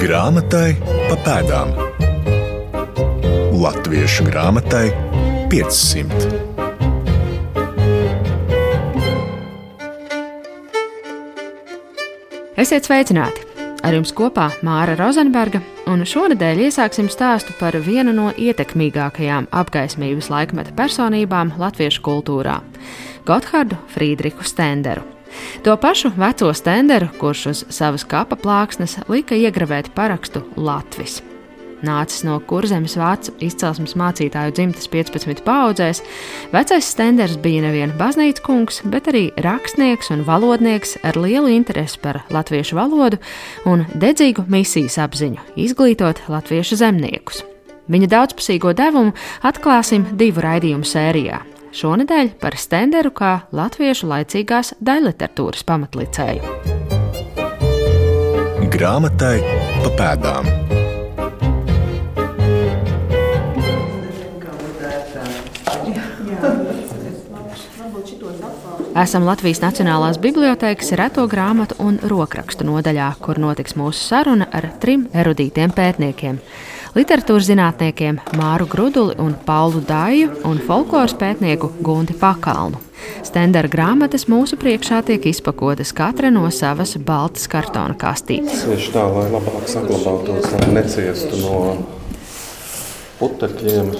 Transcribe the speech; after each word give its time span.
Grāmatai 0.00 0.78
pa 0.80 1.16
pēdām. 1.20 1.74
Latviešu 3.60 4.24
grāmatai 4.30 4.86
500. 5.52 6.30
Esiet 12.56 12.88
sveicināti! 12.88 13.44
Ar 13.84 13.92
jums 13.98 14.16
kopā 14.16 14.48
Māra 14.64 14.96
Rozenberga, 14.96 15.60
un 15.84 16.08
šonadēļ 16.08 16.64
iesāksim 16.70 17.12
stāstu 17.12 17.52
par 17.60 17.76
vienu 17.84 18.16
no 18.16 18.32
ietekmīgākajām 18.32 19.52
apgaismības 19.52 20.32
laikmeta 20.32 20.72
personībām 20.80 21.58
latviešu 21.60 22.00
kultūrā- 22.08 22.62
Gotthardu 23.28 23.76
Friedrichu 23.92 24.48
Stenderu. 24.48 25.19
To 25.64 25.76
pašu 25.76 26.12
veco 26.16 26.52
stenderu, 26.54 27.10
kurš 27.20 27.46
uz 27.46 27.64
savas 27.68 28.04
kapa 28.04 28.36
plāksnes 28.36 28.98
lika 29.08 29.36
iegravēt 29.36 29.92
parakstu 29.94 30.44
Latvijas. 30.56 31.20
Nācis 31.80 32.26
no 32.28 32.34
kurzemes 32.44 32.92
vācu 33.00 33.32
izcelsmes 33.40 33.94
mācītāju 33.96 34.52
dzimtas 34.56 34.88
15 34.92 35.40
paudzēs, 35.46 36.02
vecais 36.52 36.88
stenders 36.92 37.38
bija 37.40 37.64
nevien 37.64 37.94
baznīcas 37.96 38.44
kungs, 38.44 38.82
bet 38.84 39.08
arī 39.08 39.30
rakstnieks 39.40 40.12
un 40.12 40.24
valodnieks 40.28 40.98
ar 41.08 41.16
lielu 41.16 41.48
interesi 41.54 42.00
par 42.02 42.20
latviešu 42.32 42.76
valodu 42.76 43.20
un 43.68 43.86
dedzīgu 43.94 44.44
misijas 44.52 44.98
apziņu 45.06 45.40
izglītot 45.56 46.20
latviešu 46.28 46.80
zemniekus. 46.82 47.40
Viņa 47.90 48.10
daudzpusīgo 48.12 48.74
devumu 48.76 49.16
atklāsim 49.42 50.04
divu 50.20 50.44
raidījumu 50.44 50.86
sērijā 50.86 51.40
Šonadēļ 51.70 52.32
par 52.42 52.56
stenderu 52.58 53.12
kā 53.14 53.44
latviešu 53.54 54.08
laicīgās 54.10 54.72
daļliteratūras 54.82 55.62
pamatlicēju. 55.68 56.42
Grāmatai 58.74 59.36
pa 59.84 59.92
pēdām. 60.00 60.50
Esam 69.00 69.22
Latvijas 69.24 69.62
Nacionālās 69.62 70.18
Bibliotēkas 70.18 70.90
reto 70.98 71.22
grāmatu 71.30 71.78
un 71.86 72.02
rokrakstu 72.02 72.66
nodaļā, 72.66 73.12
kur 73.22 73.38
notiks 73.38 73.78
mūsu 73.78 74.02
saruna 74.10 74.50
ar 74.50 74.66
trim 74.82 75.06
erudītiem 75.14 75.70
pētniekiem 75.70 76.42
literatūras 77.00 77.48
zinātniekiem 77.48 78.18
Māru 78.36 78.66
Gruduli 78.68 79.14
un 79.22 79.32
Paulu 79.46 79.80
Dāju 79.86 80.34
un 80.48 80.58
folkloras 80.66 81.14
pētnieku 81.16 81.70
Gunti 81.84 82.16
Pakalnu. 82.18 82.80
Stendera 83.24 83.70
grāmatas 83.72 84.26
mūsu 84.28 84.58
priekšā 84.60 85.00
tiek 85.08 85.24
izpakotas 85.30 85.94
katra 85.96 86.28
no 86.34 86.44
savas 86.52 86.96
baltas 87.00 87.48
kartona 87.48 87.96
kastītes. 87.96 88.66
Tieši 88.66 88.92
tā, 88.92 89.06
lai 89.14 89.28
labāk 89.32 89.64
saglabātos, 89.70 90.50
lai 90.58 90.72
neciestu 90.76 91.40
no 91.40 91.56
putekļiem. 93.20 93.94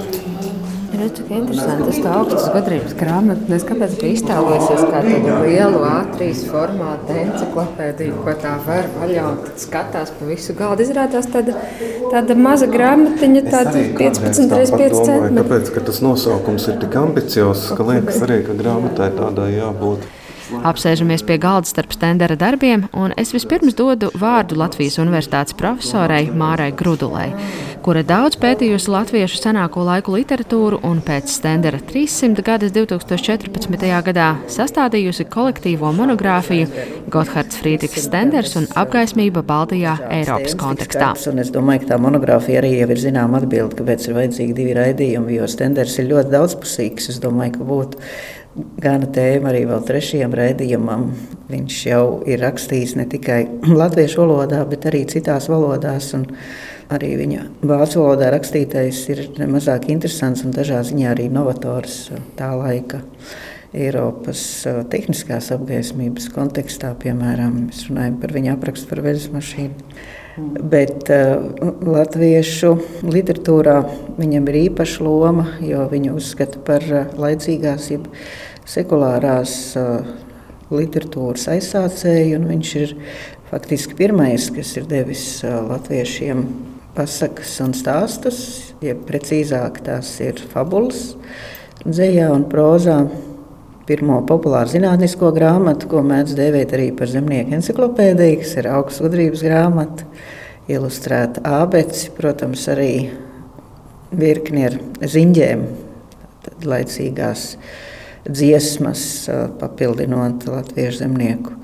Redz, 0.90 1.20
cik 1.20 1.28
interesanti 1.30 1.86
tas 1.86 1.98
tā 2.02 2.12
augstas 2.18 2.46
gudrības 2.50 2.94
grāmata. 2.98 3.46
Es 3.54 3.64
kāpēc 3.68 3.94
biju 4.00 4.16
iztēlojusies 4.16 4.82
kā 4.90 5.02
tādu 5.06 5.36
lielu 5.44 5.82
A3 5.86 6.30
formātu 6.50 7.16
enciklopēdiju, 7.22 8.18
ko 8.24 8.34
tā 8.42 8.56
var 8.66 8.88
vaļā 8.98 9.26
un 9.30 9.40
skatās 9.60 10.10
pa 10.18 10.30
visu 10.30 10.56
galdu. 10.58 10.86
Izrādās 10.86 11.30
tāda, 11.30 11.54
tāda 12.10 12.36
maza 12.38 12.66
grāmatiņa, 12.70 13.44
tāda 13.48 13.84
15 14.00 14.56
x 14.58 14.74
5 14.74 15.02
centimetri. 15.04 15.42
Kāpēc, 15.42 15.74
ka 15.76 15.84
tas 15.90 16.02
nosaukums 16.04 16.66
ir 16.72 16.80
tik 16.82 16.96
ambiciozs, 17.04 17.70
ka 17.78 17.86
liekas 17.92 18.24
arī, 18.26 18.42
ka 18.48 18.58
grāmatai 18.58 19.12
tādai 19.14 19.52
jābūt. 19.60 20.10
Apsēžamies 20.66 21.22
pie 21.22 21.36
galda 21.38 21.68
starp 21.70 21.92
stendera 21.94 22.34
darbiem, 22.38 22.88
un 22.96 23.14
es 23.20 23.30
vispirms 23.34 23.76
dodu 23.78 24.10
vārdu 24.18 24.58
Latvijas 24.58 24.98
Universitātes 24.98 25.54
profesorai 25.54 26.24
Mārai 26.34 26.72
Grudulai, 26.74 27.28
kura 27.84 28.02
daudz 28.04 28.36
pētījusi 28.40 28.90
latviešu 28.92 29.38
senāko 29.40 29.82
laiku 29.86 30.12
literatūru 30.14 30.80
un 30.86 31.00
pēc 31.04 31.30
stendera 31.32 31.80
300 31.90 32.44
gadas 32.44 32.74
2014. 32.76 33.86
gadā 34.06 34.26
sastādījusi 34.52 35.26
kolektīvo 35.32 35.92
monogrāfiju 35.96 36.68
Gotthards 37.12 37.60
Friedrichs 37.60 38.04
Stenders 38.06 38.56
un 38.60 38.68
apgaismība 38.80 39.42
Baltijā 39.46 39.96
Eiropas 40.12 40.56
kontekstā. 40.60 41.12
Un 41.32 41.40
es 41.44 41.52
domāju, 41.54 41.84
ka 41.84 41.94
tā 41.94 42.00
monogrāfija 42.02 42.60
arī 42.60 42.74
ir 42.84 43.00
zināma 43.00 43.40
atbilde, 43.40 43.78
kāpēc 43.80 44.08
ir 44.08 44.18
vajadzīgi 44.18 44.58
divi 44.60 44.76
raidījumi, 44.76 45.38
jo 45.38 45.48
Stenders 45.50 45.96
ir 46.02 46.10
ļoti 46.12 46.34
daudzpusīgs. 46.36 47.10
Es 47.14 47.22
domāju, 47.22 47.56
ka 47.58 47.70
būtu 47.70 48.04
Gana 48.82 49.06
tēma 49.14 49.52
arī 49.52 49.60
vēl 49.68 49.84
trešajam 49.86 50.32
raidījumam. 50.34 51.04
Viņš 51.52 51.76
jau 51.86 52.04
ir 52.26 52.42
rakstījis 52.42 52.96
ne 52.98 53.06
tikai 53.10 53.44
latviešu 53.80 54.24
valodā, 54.24 54.64
bet 54.68 54.88
arī 54.90 55.04
citās 55.10 55.46
valodās. 55.52 56.10
Arī 56.90 57.12
viņa 57.20 57.44
vācu 57.70 58.00
valodā 58.02 58.32
rakstītais 58.34 59.04
ir 59.12 59.20
nemazāk 59.38 59.86
interesants 59.92 60.42
un 60.42 60.50
dažā 60.54 60.80
ziņā 60.88 61.12
arī 61.12 61.28
novators 61.30 62.08
tā 62.38 62.50
laika. 62.58 63.04
Eiropas 63.70 64.40
tehniskās 64.90 65.52
apgaismības 65.54 66.26
kontekstā, 66.34 66.90
piemēram, 66.98 67.68
mēs 67.68 67.84
runājam 67.86 68.16
par 68.18 68.34
viņa 68.34 68.56
aprakstu 68.56 68.90
par 68.90 69.02
veļas 69.04 69.28
mašīnu. 69.30 69.92
Bet 70.72 71.12
uh, 71.14 71.44
latviešu 71.86 72.72
literatūrā 73.06 73.76
viņam 74.18 74.50
ir 74.50 74.58
īpaša 74.64 75.06
loma, 75.06 75.46
jo 75.62 75.84
viņu 75.90 76.16
uzskata 76.18 76.58
par 76.66 76.86
uh, 76.90 77.14
laicīgās, 77.22 77.86
jeb 77.92 78.08
sekulārās 78.66 79.54
uh, 79.78 80.10
literatūras 80.74 81.46
aizsācēju. 81.54 82.42
Viņš 82.50 82.74
ir 82.82 82.96
faktiski 83.52 83.98
pirmais, 84.02 84.50
kas 84.54 84.74
ir 84.80 84.90
devis 84.90 85.28
uh, 85.44 85.60
latviešiem 85.70 86.44
pasakas 86.96 87.56
un 87.64 87.74
stāstus, 87.76 88.38
jeb 88.84 89.02
precīzāk 89.08 89.82
tās 89.86 90.12
ir 90.24 90.40
fabulas, 90.52 91.14
dzējā 91.84 92.30
un 92.34 92.46
prozā 92.50 93.00
pirmo 93.88 94.20
populāru 94.26 94.70
zinātnisko 94.70 95.32
grāmatu, 95.34 95.88
ko 95.90 96.02
mēdz 96.06 96.36
dēvēt 96.38 96.74
arī 96.76 96.90
par 96.96 97.10
zemnieku 97.10 97.56
encyklopēdiju, 97.58 98.40
kas 98.42 98.56
ir 98.60 98.70
augsts 98.70 99.02
gudrības 99.02 99.44
grāmata, 99.46 100.06
ilustrēta 100.70 101.42
ābeci, 101.60 102.12
protams, 102.14 102.66
arī 102.70 102.92
virkni 104.14 104.66
ar 104.68 104.78
ziņģēm, 105.00 105.64
laicīgās 106.66 107.46
dziesmas, 108.28 109.02
papildinot 109.58 110.46
latviešu 110.50 111.02
zemnieku 111.04 111.56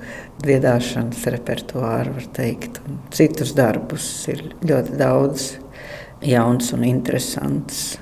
dziedāšanas 0.44 1.26
repertuāru, 1.32 2.16
var 2.18 2.26
teikt. 2.36 2.80
Un 2.86 2.98
citus 3.14 3.54
darbus 3.56 4.08
ir 4.32 4.42
ļoti 4.66 4.98
daudz 5.00 5.52
jauns 6.26 6.72
un 6.76 6.84
interesants 6.88 7.96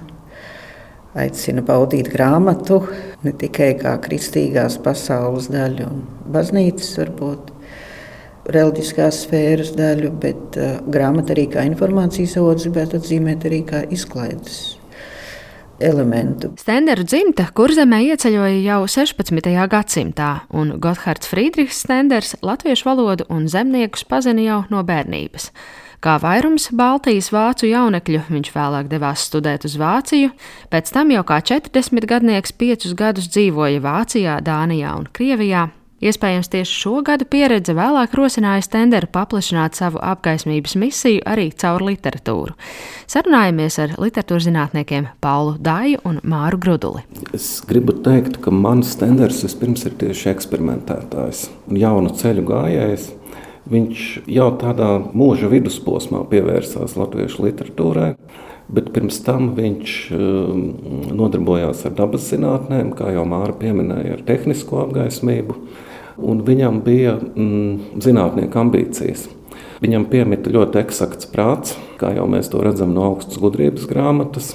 aicina 1.15 1.63
baudīt 1.63 2.09
grāmatu 2.11 2.81
ne 3.25 3.33
tikai 3.39 3.75
kā 3.79 3.95
kristīgās 4.03 4.81
pasaules 4.83 5.49
daļu 5.53 5.87
un 5.87 6.01
baznīcas, 6.35 6.91
varbūt 7.01 7.53
reliģiskās 8.55 9.23
sfēras 9.25 9.73
daļu, 9.79 10.11
bet 10.21 10.59
uh, 10.61 10.77
grāmata 10.91 11.33
arī 11.37 11.47
kā 11.53 11.65
informācijas 11.69 12.37
avots, 12.41 12.67
gribētu 12.67 13.01
atzīmēt 13.01 13.47
arī 13.49 13.63
kā 13.69 13.85
izklaides. 13.95 14.59
Elementu. 15.81 16.53
Stenderu 16.61 17.05
dzimta 17.07 17.49
kurzemē 17.57 18.01
ieceļoja 18.09 18.61
jau 18.63 18.81
16. 18.91 19.51
gadsimtā, 19.71 20.31
un 20.55 20.77
Gotthards 20.83 21.29
Friedrichs 21.31 21.83
Stenders 21.83 22.35
latviešu 22.45 22.89
valodu 22.89 23.27
un 23.33 23.49
zemniekus 23.51 24.07
pazina 24.07 24.45
jau 24.45 24.61
no 24.71 24.85
bērnības. 24.87 25.51
Kā 26.05 26.19
vairums 26.21 26.69
Baltijas 26.77 27.31
vācu 27.33 27.71
jaunekļu, 27.71 28.27
viņš 28.29 28.51
vēlāk 28.53 28.91
devās 28.91 29.25
studēt 29.25 29.65
uz 29.65 29.79
Vāciju, 29.81 30.35
pēc 30.71 30.93
tam 30.93 31.15
jau 31.15 31.23
kā 31.25 31.41
40 31.41 32.11
gadnieks 32.11 32.53
piecus 32.53 32.93
gadus 32.99 33.31
dzīvoja 33.33 33.81
Vācijā, 33.81 34.37
Dānijā 34.45 34.93
un 34.99 35.09
Krievijā. 35.09 35.71
Iespējams, 36.05 36.51
tieši 36.53 36.75
šo 36.83 36.99
gadu 37.01 37.25
pieredze 37.25 37.73
vēlāk 37.73 38.13
rosināja 38.19 38.61
Stenderu 38.67 39.09
paplašināt 39.09 39.79
savu 39.79 40.03
apgaismības 40.05 40.75
misiju 40.77 41.23
arī 41.25 41.47
caur 41.57 41.81
literatūru. 41.87 42.53
Sarunājamies 43.09 43.79
ar 43.81 43.95
literatūras 43.97 44.45
zinātniekiem 44.45 45.07
Paulu 45.25 45.55
Dāju 45.65 46.03
un 46.05 46.19
Māru 46.29 46.59
Gruduli. 46.61 47.07
Es 47.33 47.63
gribu 47.65 47.95
teikt, 48.05 48.37
ka 48.45 48.53
mans 48.53 48.91
Stenders 48.93 49.41
vispirms 49.47 49.87
ir 49.89 49.97
tieši 50.03 50.29
eksperimentētājs 50.35 51.47
un 51.71 51.81
jaunu 51.81 52.13
ceļu 52.21 52.45
gājējs. 52.53 53.07
Viņš 53.73 54.05
jau 54.29 54.51
tādā 54.61 54.91
mūža 55.17 55.49
vidusposmā 55.49 56.21
pievērsās 56.29 56.99
latviešu 57.01 57.47
literatūrai, 57.47 58.11
bet 58.69 58.93
pirms 58.93 59.23
tam 59.25 59.55
viņš 59.57 59.97
um, 60.13 60.63
nodarbojās 61.17 61.81
ar 61.89 61.97
dabas 61.97 62.29
zinātnēm, 62.29 62.93
kā 62.93 63.09
jau 63.17 63.25
Māra 63.29 63.57
pieminēja, 63.57 64.19
ar 64.19 64.29
tehnisko 64.29 64.85
apgaismību, 64.85 65.57
un 66.19 66.43
viņam 66.47 66.81
bija 66.85 67.17
mm, 67.19 68.01
zinātnieku 68.05 68.61
ambīcijas. 68.61 69.29
Viņam 69.85 70.07
piemita 70.09 70.53
ļoti 70.55 70.81
eksakts 70.81 71.29
prāts, 71.31 71.75
kā 72.01 72.15
jau 72.17 72.27
mēs 72.31 72.49
to 72.53 72.63
redzam 72.65 72.95
no 72.95 73.05
augstas 73.11 73.41
gudrības 73.43 73.89
grāmatas, 73.91 74.55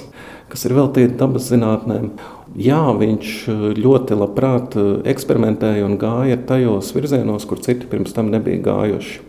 kas 0.50 0.64
ir 0.66 0.74
veltīta 0.74 1.20
dabas 1.20 1.46
zinātnēm. 1.52 2.10
Jā, 2.58 2.82
viņš 2.98 3.36
eh, 3.52 3.62
ļoti 3.78 4.18
labprāt 4.18 4.74
eh, 4.80 4.90
eksperimentēja 5.12 5.86
un 5.86 5.96
gāja 6.00 6.40
tajos 6.48 6.90
virzienos, 6.96 7.46
kur 7.46 7.62
citi 7.62 7.88
pirms 7.90 8.16
tam 8.16 8.32
nebija 8.32 8.64
gājuši. 8.64 9.20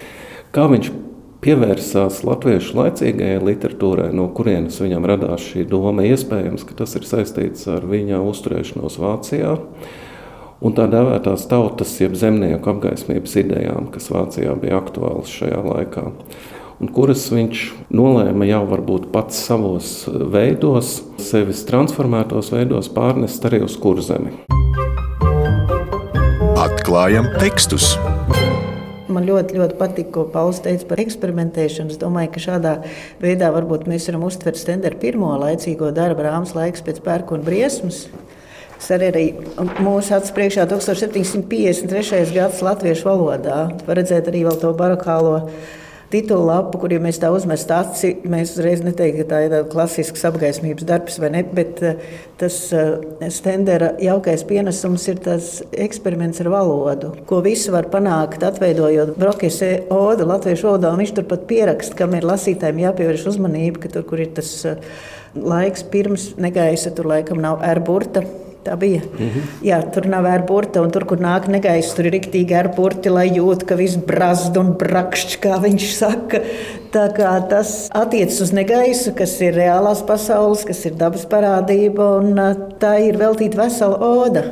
Kā 0.56 0.66
viņš 0.72 0.92
pievērsās 1.42 2.22
latviešu 2.26 2.76
laicīgajai 2.78 3.42
literatūrai, 3.46 4.10
no 4.14 4.28
kurienes 4.36 4.78
viņam 4.82 5.06
radās 5.10 5.46
šī 5.52 5.66
doma. 5.70 6.06
Iespējams, 6.10 6.66
ka 6.70 6.78
tas 6.82 6.94
ir 6.98 7.08
saistīts 7.10 7.66
ar 7.72 7.86
viņa 7.90 8.22
uzturēšanos 8.30 9.00
Vācijā 9.02 9.56
un 10.62 10.76
tā 10.78 10.86
dēvētās 10.92 11.48
tautas, 11.52 11.94
jeb 12.02 12.16
zemnieku 12.18 12.72
apgaismības 12.76 13.38
idejām, 13.42 13.90
kas 13.94 14.12
Vācijā 14.14 14.56
bija 14.62 14.80
aktuālas 14.82 15.34
šajā 15.34 15.62
laikā. 15.66 16.08
Un 16.82 16.90
kuras 16.90 17.28
viņš 17.30 17.66
nolēma 17.94 18.48
jau 18.50 18.64
varbūt 18.70 19.12
pats 19.14 19.38
savos 19.46 19.92
veidos, 20.10 20.96
sevis 21.22 21.62
transformētos 21.68 22.50
veidos, 22.54 22.90
pārnest 22.94 23.46
arī 23.46 23.62
uz 23.68 23.78
kurzemi. 23.82 24.34
Atklājam 26.62 27.30
tekstus! 27.38 27.94
Man 29.12 29.26
ļoti, 29.28 29.58
ļoti 29.60 29.76
patīk, 29.78 30.10
ko 30.16 30.24
Pauls 30.32 30.62
teica 30.64 30.88
par 30.88 31.02
eksperimentēšanu. 31.04 31.92
Es 31.92 32.00
domāju, 32.00 32.32
ka 32.34 32.44
šādā 32.46 32.74
veidā 33.22 33.50
varbūt 33.54 33.84
mēs 33.92 34.08
varam 34.08 34.24
uztvert 34.30 34.58
Stenderu 34.58 34.98
pirmo 35.02 35.34
laicīgo 35.42 35.92
darbu, 35.94 36.24
rāmas 36.26 36.56
laiks 36.56 36.86
pēc 36.86 37.02
pērkona 37.04 37.44
briesmas. 37.46 38.06
Tas 38.82 38.96
arī 38.98 39.28
ir 39.28 39.76
mūsu 39.86 40.16
acu 40.18 40.34
priekšā 40.34 40.64
1753. 40.72 42.24
gads 42.34 42.64
latviešu 42.66 43.06
valodā. 43.06 43.60
Var 43.86 44.00
redzēt 44.00 44.32
arī 44.32 44.42
to 44.58 44.72
barokālo 44.74 45.36
titulu 46.12 46.48
lapu, 46.50 46.80
kur 46.82 46.92
ja 46.92 46.98
mēs 47.00 47.20
tā 47.22 47.30
uzmestu 47.32 47.76
aci, 47.78 48.10
mēs 48.28 48.56
uzreiz 48.56 48.82
neteiktu, 48.84 49.22
ka 49.22 49.28
tā 49.30 49.40
ir 49.46 49.56
klasisks 49.72 50.26
apgaismības 50.28 50.88
darbs 50.90 51.20
vai 51.22 51.30
ne, 51.38 51.44
bet 51.46 51.80
eh, 51.86 52.02
tas 52.42 52.58
eh, 52.76 53.30
Stendera 53.32 53.94
jaukais 54.02 54.44
pienesums 54.50 55.08
ir 55.14 55.22
tas 55.24 55.54
eksperiments 55.72 56.42
ar 56.44 56.52
valodu, 56.52 57.14
ko 57.30 57.40
visu 57.46 57.72
var 57.78 57.88
panākt, 57.94 58.44
atveidojot 58.44 59.14
brokese 59.22 59.72
odu 59.94 60.28
latviešu 60.34 60.72
valodā, 60.72 60.92
un 60.92 61.06
viņš 61.06 61.16
tur 61.22 61.30
pat 61.32 61.48
pierakst, 61.48 61.96
kam 62.02 62.18
ir 62.18 62.28
lasītājiem 62.28 62.86
jāpievērš 62.88 63.28
uzmanība, 63.36 63.86
ka 63.86 63.96
tur, 63.96 64.10
kur 64.10 64.26
ir 64.26 64.34
tas 64.42 64.56
eh, 64.68 64.82
laiks 65.38 65.86
pirms 65.94 66.32
negaisa, 66.42 66.92
tur 66.98 67.14
laikam 67.14 67.40
nav 67.46 67.64
ērburta. 67.64 68.26
Tā 68.62 68.76
bija. 68.78 69.02
Mm 69.02 69.28
-hmm. 69.28 69.46
Jā, 69.66 69.82
tur 69.94 70.06
nav 70.06 70.26
ērburta, 70.26 70.82
un 70.82 70.92
tur, 70.92 71.06
kur 71.06 71.18
nāk 71.18 71.48
negaiss, 71.48 71.96
tur 71.96 72.06
ir 72.06 72.14
rīktīgi 72.14 72.54
ērburti, 72.54 73.10
lai 73.10 73.30
jūt, 73.30 73.66
ka 73.66 73.76
viss 73.76 73.98
brazd 73.98 74.58
un 74.58 74.76
brakšķi, 74.78 75.40
kā 75.42 75.58
viņš 75.64 75.86
saka. 75.96 76.42
Tā 76.92 77.08
kā 77.18 77.32
tas 77.50 77.90
attiecas 77.92 78.42
uz 78.42 78.52
negaisu, 78.54 79.14
kas 79.16 79.42
ir 79.42 79.56
reālās 79.56 80.06
pasaules, 80.06 80.66
kas 80.66 80.86
ir 80.86 80.92
dabas 80.92 81.26
parādība, 81.26 82.20
un 82.20 82.36
tā 82.80 83.00
ir 83.08 83.18
veltīta 83.18 83.64
vesela 83.64 83.98
oda. 83.98 84.44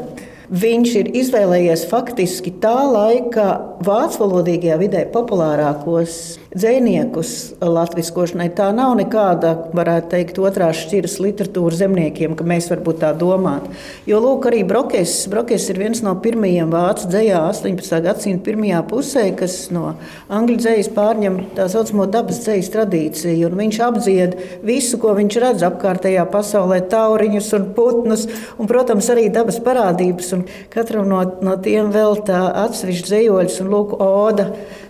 Viņš 0.50 0.94
ir 0.98 1.10
izvēlējies 1.13 1.84
faktiski 1.92 2.56
tā 2.57 2.74
laika 2.90 3.51
vācu 3.86 4.24
valodīgajā 4.24 4.78
vidē 4.81 5.04
populārākos 5.13 6.40
dziniekus 6.50 7.34
latviskošanai. 7.62 8.48
Tā 8.57 8.72
nav 8.74 8.96
nekāda, 8.98 9.51
varētu 9.78 10.10
teikt, 10.16 10.40
otrās 10.42 10.80
šķiras 10.81 11.19
literatūra 11.22 11.78
zemniekiem, 11.84 12.34
ka 12.34 12.48
mēs 12.50 12.72
varbūt 12.72 12.98
tā 13.04 13.12
domājam. 13.18 13.68
Jo, 14.10 14.18
lūk, 14.24 14.48
arī 14.50 14.63
Brokes, 14.66 15.28
Brokes 15.30 15.68
ir 15.69 15.81
viens 15.84 16.01
no 16.01 16.16
pirmajiem 16.24 16.74
vācu 16.74 17.12
dzējā 17.12 17.44
18. 17.51 18.01
gadsimta 18.07 18.46
pirmajā 18.50 18.81
pusē, 18.90 19.28
kas 19.38 19.60
no 19.75 19.94
angļu 20.34 20.57
dzējas 20.63 20.90
pārņem 20.98 21.40
tā 21.60 21.69
saucamo 21.69 22.10
dabas 22.10 22.42
dzējas 22.48 22.72
tradīciju. 22.74 23.54
Viņš 23.60 23.80
apdzied 23.86 24.36
visu, 24.66 24.98
ko 24.98 25.13
viņš 25.19 25.40
redz 25.46 25.68
apkārtējā 25.69 26.25
pasaulē, 26.34 26.81
tauriņus 26.90 27.54
un 27.60 27.69
putnus, 27.78 28.25
un, 28.57 28.66
protams, 28.72 29.13
arī 29.13 29.30
dabas 29.34 29.62
parādības. 29.62 30.34
Un 30.39 30.45
katram 30.74 31.07
no, 31.09 31.21
no 31.44 31.56
tiem 31.63 31.91
vēl 31.94 32.21
tā 32.27 32.41
atsevišķa 32.65 33.09
dzējoļus 33.12 33.57
un 33.63 33.74
lūk, 33.74 33.97
oda 34.00 34.50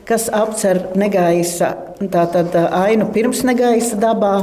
kas 0.10 0.26
apcer 0.34 0.82
negaisa, 0.98 1.76
tātad 2.10 2.56
ainu 2.58 3.10
pirms 3.14 3.44
negaisa 3.46 3.98
dabā, 4.00 4.34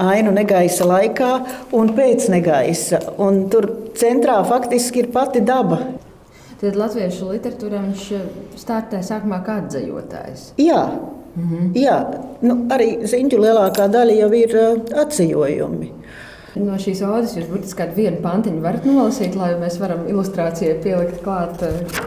ainu 0.00 0.30
negaisa 0.34 0.86
laikā 0.86 1.30
un 1.76 1.90
pēc 1.96 2.28
negaisa. 2.30 3.00
Un 3.18 3.48
tur 3.50 3.66
centrā 3.98 4.38
faktiski 4.46 5.04
ir 5.04 5.10
pati 5.14 5.42
daba. 5.42 5.80
Tad 6.60 6.76
latviešu 6.76 7.30
literatūrā 7.32 7.80
viņš 7.86 8.06
startē 8.60 9.00
sākumā 9.02 9.40
kā 9.46 9.58
atzējotājs. 9.62 10.50
Jā, 10.60 10.82
mhm. 11.34 11.70
jā. 11.80 11.96
Nu, 12.44 12.60
arī 12.72 12.92
ziņu 13.08 13.40
lielākā 13.40 13.88
daļa 13.90 14.18
jau 14.22 14.30
ir 14.36 14.58
atzējojumi. 15.02 15.90
No 16.58 16.74
šīs 16.82 17.02
odas 17.06 17.36
jūs 17.38 17.46
burtiski 17.50 17.78
kādu 17.78 17.94
vienu 18.00 18.18
pantiņu 18.24 18.62
varat 18.64 18.86
nolasīt, 18.88 19.36
lai 19.38 19.52
mēs 19.60 19.78
varam 19.78 20.08
ilustrācijai 20.10 20.80
pielikt 20.82 21.22
klāt. 21.22 21.62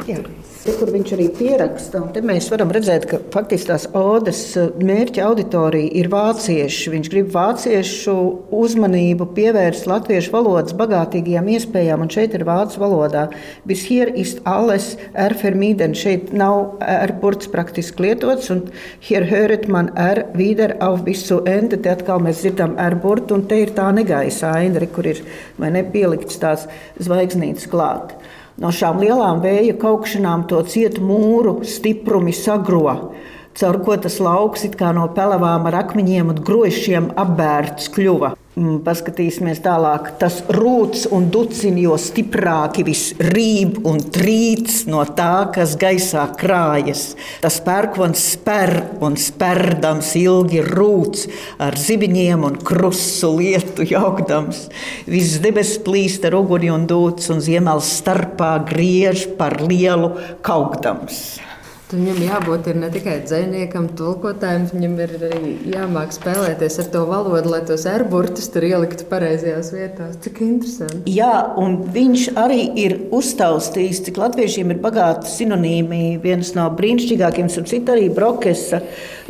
Jā. 0.09 0.19
Te, 0.63 0.71
kur 0.79 0.93
viņš 0.93 1.09
arī 1.17 1.25
pieraksta, 1.35 1.99
un 1.99 2.13
te 2.15 2.21
mēs 2.23 2.45
varam 2.47 2.69
redzēt, 2.71 3.03
ka 3.11 3.17
faktiski 3.33 3.67
tās 3.67 3.83
odes 3.99 4.37
eh, 4.55 4.69
mērķa 4.79 5.25
auditorija 5.27 5.89
ir 5.99 6.07
vācieši. 6.07 6.91
Viņš 6.93 7.07
grib 7.11 7.33
vāciešu 7.33 8.13
uzmanību 8.55 9.25
pievērst 9.35 9.89
latviešu 9.91 10.31
valodas 10.31 10.71
bagātīgajām 10.79 11.49
iespējām, 11.57 12.05
un 12.05 12.11
šeit 12.15 12.37
ir 12.37 12.45
vācu 12.47 12.79
valodā. 12.79 13.25
Bis 13.67 13.83
hier 13.89 14.13
ist 14.15 14.39
alles 14.47 14.93
erfermīden. 15.25 15.97
Šeit 15.99 16.31
nav 16.31 16.77
erburts 16.79 17.51
praktiski 17.51 18.05
lietots, 18.05 18.47
un 18.55 18.61
hier 19.03 19.27
höret 19.27 19.67
man 19.67 19.91
er 19.99 20.29
wieder 20.39 20.77
auf 20.79 21.03
visu 21.03 21.41
ende. 21.43 21.81
Te 21.83 21.91
atkal 21.91 22.23
mēs 22.23 22.39
dzirdam 22.45 22.77
erburtu, 22.79 23.35
un 23.35 23.43
te 23.51 23.59
ir 23.65 23.75
tā 23.75 23.89
negaisa 23.91 24.55
aina, 24.61 24.87
kur 24.95 25.11
ir 25.11 25.19
vai 25.59 25.73
nepielikts 25.75 26.39
tās 26.39 26.69
zvaigznītes 27.03 27.67
klāt. 27.67 28.15
No 28.61 28.69
šām 28.69 28.99
lielām 29.01 29.39
vēja 29.41 29.73
kaukšanām 29.81 30.45
to 30.49 30.59
cietu 30.69 31.01
mūru 31.01 31.55
stiprumi 31.65 32.35
sagro, 32.37 33.15
caur 33.57 33.79
ko 33.85 33.97
tas 33.97 34.19
lauks 34.21 34.67
no 34.93 35.07
pelavām 35.15 35.65
ar 35.65 35.79
akmeņiem 35.81 36.29
un 36.29 36.43
grožiem 36.45 37.09
apbērts 37.17 37.89
kļuva. 37.95 38.35
Mm, 38.53 38.83
paskatīsimies 38.85 39.63
tālāk. 39.65 40.11
Tas 40.21 40.35
rūts 40.53 41.07
un 41.15 41.25
ducina, 41.33 41.79
jo 41.87 41.95
stiprāki 41.97 42.83
viss 42.85 43.15
rīb 43.17 43.79
un 43.89 43.97
trīc 44.13 44.69
no 44.93 45.01
tā, 45.17 45.47
kas 45.55 45.73
gaisā 45.81 46.27
krājas. 46.37 47.15
Tas 47.41 47.57
pērkons 47.65 48.27
spēr 48.35 48.75
un 49.01 49.17
spērdams 49.17 50.11
ilgi 50.21 50.61
rūts 50.67 51.25
ar 51.65 51.79
zibiņiem 51.81 52.45
un 52.45 52.59
krustu 52.61 53.31
lietu 53.39 53.87
jaukdams. 53.89 54.67
Viss 55.09 55.41
debes 55.41 55.73
plīst 55.81 56.29
ar 56.29 56.37
uguni 56.37 56.69
un 56.69 56.85
dūts 56.85 57.33
un 57.33 57.41
ziemēls 57.41 57.89
starpā 58.03 58.53
griež 58.69 59.31
par 59.39 59.57
lielu 59.65 60.13
kaukdams. 60.45 61.23
Viņam 61.91 62.21
jābūt 62.23 62.67
ne 62.79 62.87
tikai 62.89 63.19
dziniekam, 63.21 63.89
tulkotājam, 63.97 64.63
viņam 64.71 64.93
ir 65.03 65.11
arī 65.27 65.49
jāmāk 65.69 66.13
spēlēties 66.15 66.79
ar 66.81 66.87
to 66.93 67.03
valodu, 67.05 67.51
lai 67.51 67.59
tos 67.67 67.83
erburtus 67.89 68.47
tur 68.53 68.65
ieliktu 68.65 69.05
pareizajās 69.11 69.69
vietās. 69.75 70.15
Cik 70.23 70.39
interesanti. 70.45 71.13
Jā, 71.13 71.33
un 71.59 71.75
viņš 71.93 72.23
arī 72.39 72.61
ir 72.81 72.95
uztaustījis, 73.13 74.01
cik 74.07 74.17
latviešiem 74.23 74.73
ir 74.73 74.79
bagāti 74.81 75.29
sinonīmi. 75.35 76.01
Viens 76.23 76.53
no 76.57 76.65
brīnišķīgākajiem, 76.79 77.51
un 77.61 77.69
cits 77.69 77.93
arī 77.93 78.07
Brokesa 78.15 78.81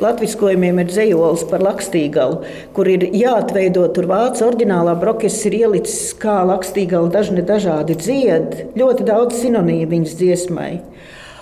latviskojumiem 0.03 0.83
ir 0.85 0.93
dzējols 0.93 1.43
par 1.49 1.65
lakstīgalu, 1.67 2.39
kur 2.77 2.91
ir 2.93 3.09
jāatveido 3.11 3.89
tur 3.97 4.07
vācu 4.13 4.47
oriģinālā 4.47 4.95
Brokesa 5.01 5.49
ir 5.49 5.59
ielicis 5.65 6.13
kā 6.21 6.39
lakstīgalu 6.47 7.11
dažni 7.11 7.43
dažādi 7.43 7.99
dzied, 7.99 8.55
ļoti 8.79 9.09
daudz 9.09 9.41
sinonīmu 9.41 9.91
viņas 9.97 10.17
dziesmai. 10.21 10.71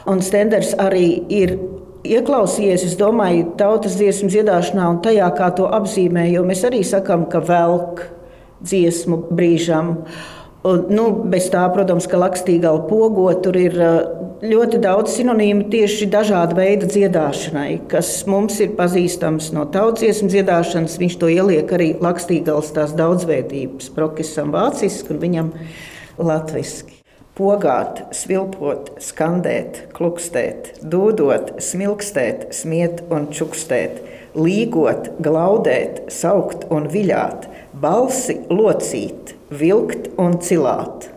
Un 0.10 0.22
Stenders 0.26 0.74
arī 0.82 1.22
ir 1.30 1.56
ieklausījies, 2.08 2.86
es 2.90 2.98
domāju, 2.98 3.52
tautas 3.60 3.98
dziesmu 4.00 4.32
dziedāšanā 4.32 4.88
un 4.96 5.00
tajā, 5.06 5.28
kā 5.38 5.52
to 5.58 5.68
apzīmē, 5.70 6.26
jo 6.32 6.44
mēs 6.48 6.66
arī 6.68 6.82
sakām, 6.88 7.28
ka 7.30 7.44
velk 7.46 8.06
dziesmu 8.66 9.28
brīžam. 9.30 9.96
Un, 10.66 10.84
nu, 10.94 11.08
bez 11.30 11.48
tā, 11.54 11.64
protams, 11.74 12.06
ka 12.10 12.20
lakstīgā 12.22 12.74
pogo 12.90 13.28
tur 13.42 13.58
ir 13.58 13.78
ļoti 14.46 14.82
daudz 14.82 15.16
sinonīmu 15.18 15.68
tieši 15.74 16.10
dažāda 16.14 16.58
veida 16.58 16.90
dziedāšanai, 16.90 17.82
kas 17.90 18.14
mums 18.30 18.60
ir 18.62 18.76
pazīstams 18.78 19.50
no 19.58 19.66
tautsdziesmu 19.74 20.30
dziedāšanas. 20.34 21.00
Viņš 21.02 21.18
to 21.22 21.34
ieliek 21.34 21.74
arī 21.78 21.92
lakstīgals 22.02 22.74
tās 22.78 22.94
daudzveidības, 22.98 23.90
prokisam 23.98 24.54
vāciski 24.54 25.16
un 25.16 25.22
viņam 25.26 25.54
latviski 26.22 27.01
pogāt, 27.38 28.04
svilpot, 28.16 28.92
skandēt, 29.02 29.86
klukstēt, 29.96 30.74
dūdot, 30.84 31.56
smilkstēt, 31.64 32.50
smiet 32.56 33.04
un 33.14 33.30
čukstēt, 33.34 34.02
līgot, 34.36 35.14
glaudēt, 35.24 36.06
saukt 36.12 36.68
un 36.72 36.90
viļāt, 36.92 37.48
balsi 37.82 38.40
locīt, 38.52 39.36
vilkt 39.52 40.12
un 40.22 40.40
cilāt. 40.44 41.10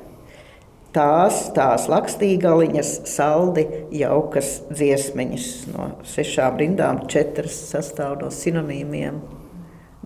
Tās, 0.95 1.49
tās 1.57 1.89
lakstīgaliņas, 1.91 2.91
saldi, 3.11 3.65
jaukas 3.99 4.61
dziesmiņas 4.71 5.49
no 5.73 5.89
sešām 6.07 6.61
rindām, 6.61 7.03
četras 7.11 7.57
sastāv 7.73 8.21
no 8.21 8.31
sinonīmiem 8.31 9.19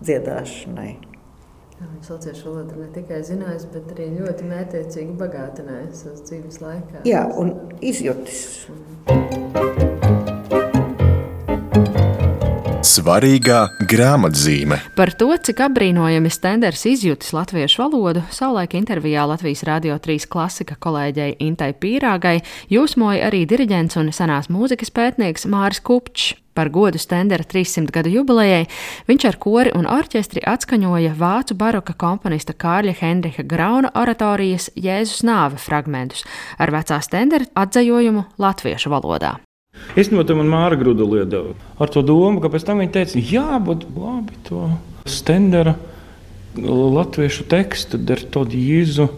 dziedāšanai. 0.01 1.08
Viņš 1.79 2.09
latviešu 2.11 2.49
valodu 2.49 2.81
ne 2.81 2.87
tikai 2.95 3.19
zinājis, 3.27 3.67
bet 3.73 3.93
arī 3.95 4.09
ļoti 4.17 4.49
mētiecīgi 4.49 5.15
bagātinājis 5.21 6.03
savas 6.03 6.25
dzīves 6.27 6.59
laikā. 6.63 7.05
Jā, 7.07 7.23
un 7.39 7.55
izjutis. 7.79 8.67
Svarīgā 12.89 13.59
grāmatzīme. 13.85 14.79
Par 14.97 15.11
to, 15.13 15.29
cik 15.45 15.59
apbrīnojami 15.67 16.31
Stenders 16.33 16.87
izjutis 16.89 17.29
latviešu 17.37 17.83
valodu, 17.83 18.23
savulaik 18.33 18.73
intervijā 18.79 19.27
Latvijas 19.29 19.61
Rādio 19.67 19.97
3 20.01 20.25
klasika 20.31 20.77
kolēģei 20.81 21.35
Intai 21.45 21.69
Pīrāgai 21.77 22.39
jūsmoja 22.73 23.27
arī 23.29 23.43
diriģents 23.49 23.99
un 24.01 24.09
senās 24.15 24.49
mūzikas 24.49 24.89
pētnieks 24.95 25.45
Māris 25.51 25.83
Kupčs. 25.85 26.31
Par 26.57 26.71
godu 26.73 26.99
Stendera 26.99 27.45
300 27.45 27.93
gadu 27.93 28.11
jubilejai 28.11 28.65
viņš 29.07 29.27
ar 29.29 29.37
kori 29.39 29.71
un 29.77 29.85
orķestri 29.87 30.41
atskaņoja 30.49 31.13
vācu 31.19 31.55
baroka 31.59 31.93
komponista 31.93 32.55
Kārļa 32.57 32.95
Henriha 32.99 33.45
Grauna 33.45 33.93
oratorijas 33.95 34.71
Jēzus 34.75 35.21
nāve 35.29 35.61
fragmentus 35.61 36.25
ar 36.57 36.73
vecā 36.73 36.97
Stendera 37.05 37.47
atzējojumu 37.53 38.25
latviešu 38.41 38.91
valodā. 38.91 39.37
Īstenībā 39.99 40.35
man 40.37 40.51
Māra 40.51 40.77
Grudula 40.79 41.23
iedeva 41.23 41.55
ar 41.79 41.91
to 41.91 42.03
domu, 42.05 42.41
ka 42.43 42.51
pēc 42.51 42.67
tam 42.67 42.83
viņa 42.83 42.93
teica, 42.95 43.23
jā, 43.23 43.61
bet 43.63 43.87
labi, 43.95 44.37
to 44.47 44.67
Stendera 45.09 45.75
latviešu 46.59 47.47
tekstu, 47.49 47.97
der 47.97 48.21
to 48.21 48.45
dīzu. 48.47 49.09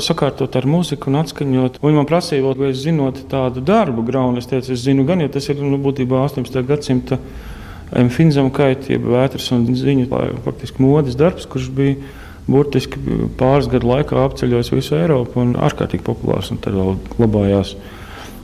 Sakārtot 0.00 0.54
ar 0.56 0.64
muziku 0.64 1.10
un 1.10 1.18
atskaņot. 1.20 1.76
Viņa 1.82 1.98
man 1.98 2.06
prasīja, 2.08 2.54
vai 2.56 2.70
es 2.70 2.80
zinot 2.80 3.18
tādu 3.28 3.60
darbu, 3.60 4.00
graunu. 4.06 4.40
Es 4.40 4.48
teicu, 4.48 4.72
es 4.72 4.80
zinu, 4.86 5.04
gan, 5.08 5.20
jo 5.20 5.28
tas 5.28 5.50
ir 5.52 5.60
nu, 5.60 5.76
būtībā 5.82 6.22
18. 6.24 6.62
gadsimta 6.64 7.18
Finzama 8.14 8.52
kaitība, 8.54 9.18
vētras 9.18 9.50
un 9.52 9.66
ziņu, 9.76 10.06
faktiski 10.46 10.80
modes 10.80 11.18
darbs, 11.20 11.48
kurš 11.50 11.68
bija 11.74 11.98
burtiski 12.50 13.00
pāris 13.38 13.68
gadu 13.70 13.90
laikā 13.90 14.18
apceļojis 14.24 14.72
visu 14.72 14.96
Eiropu 14.98 15.42
un 15.42 15.56
ārkārtīgi 15.60 16.06
populārs 16.06 16.50
un 16.54 16.60
tad 16.62 16.76
vēl 16.78 16.96
glabājās 17.16 17.74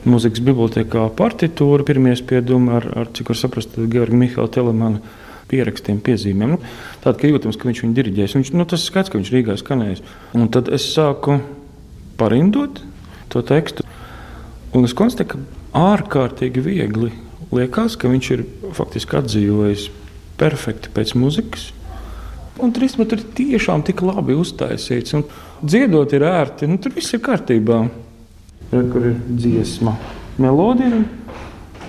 mūzikas 0.07 0.43
bibliotekā 0.47 1.07
partitūra, 1.19 1.87
pirmie 1.87 2.15
spiedumi 2.19 2.75
ar, 2.79 2.87
ar 3.03 3.13
cik 3.17 3.33
var 3.33 3.41
saprast, 3.41 3.77
Georgi 3.93 4.19
Mihāla 4.21 4.51
Telemana 4.53 5.03
pierakstiem, 5.51 6.01
piezīmēm. 6.03 6.57
Nu, 6.57 6.61
Tāda, 7.05 7.19
ka 7.21 7.31
jūtams, 7.31 7.59
ka 7.59 7.69
viņš 7.69 7.83
viņu 7.85 7.97
diriģēs. 7.99 8.35
Viņš, 8.39 8.53
nu, 8.57 8.67
tas 8.69 8.87
skaidrs, 8.89 9.13
ka 9.13 9.21
viņš 9.21 9.33
Rīgā 9.35 9.59
skanēs. 9.61 10.03
Un 10.35 10.51
tad 10.55 10.71
es 10.75 10.89
sāku 10.95 11.39
parindot 12.19 12.81
to 13.33 13.43
tekstu. 13.47 13.87
Un 14.77 14.89
es 14.89 14.95
konstatēju, 14.97 15.31
ka 15.37 15.87
ārkārtīgi 15.95 16.65
viegli 16.65 17.13
liekas, 17.55 17.97
ka 18.01 18.11
viņš 18.11 18.31
ir 18.35 18.45
faktiski 18.77 19.21
atdzīvojis 19.21 19.89
perfekti 20.41 20.93
pēc 20.93 21.15
muzikas. 21.19 21.71
Un 22.63 22.73
tur 22.73 22.87
ir 22.89 23.23
tiešām 23.37 23.85
tik 23.85 24.03
labi 24.05 24.37
uztaisīts. 24.37 25.15
Un 25.19 25.27
dziedot 25.63 26.13
ir 26.17 26.25
ērti, 26.27 26.69
nu, 26.71 26.81
tur 26.81 26.95
viss 26.97 27.13
ir 27.13 27.23
kārtībā. 27.25 27.85
Re, 28.73 28.83
kur 28.91 29.11
ir 29.13 29.19
dziesma, 29.31 29.95
melodija. 30.43 31.05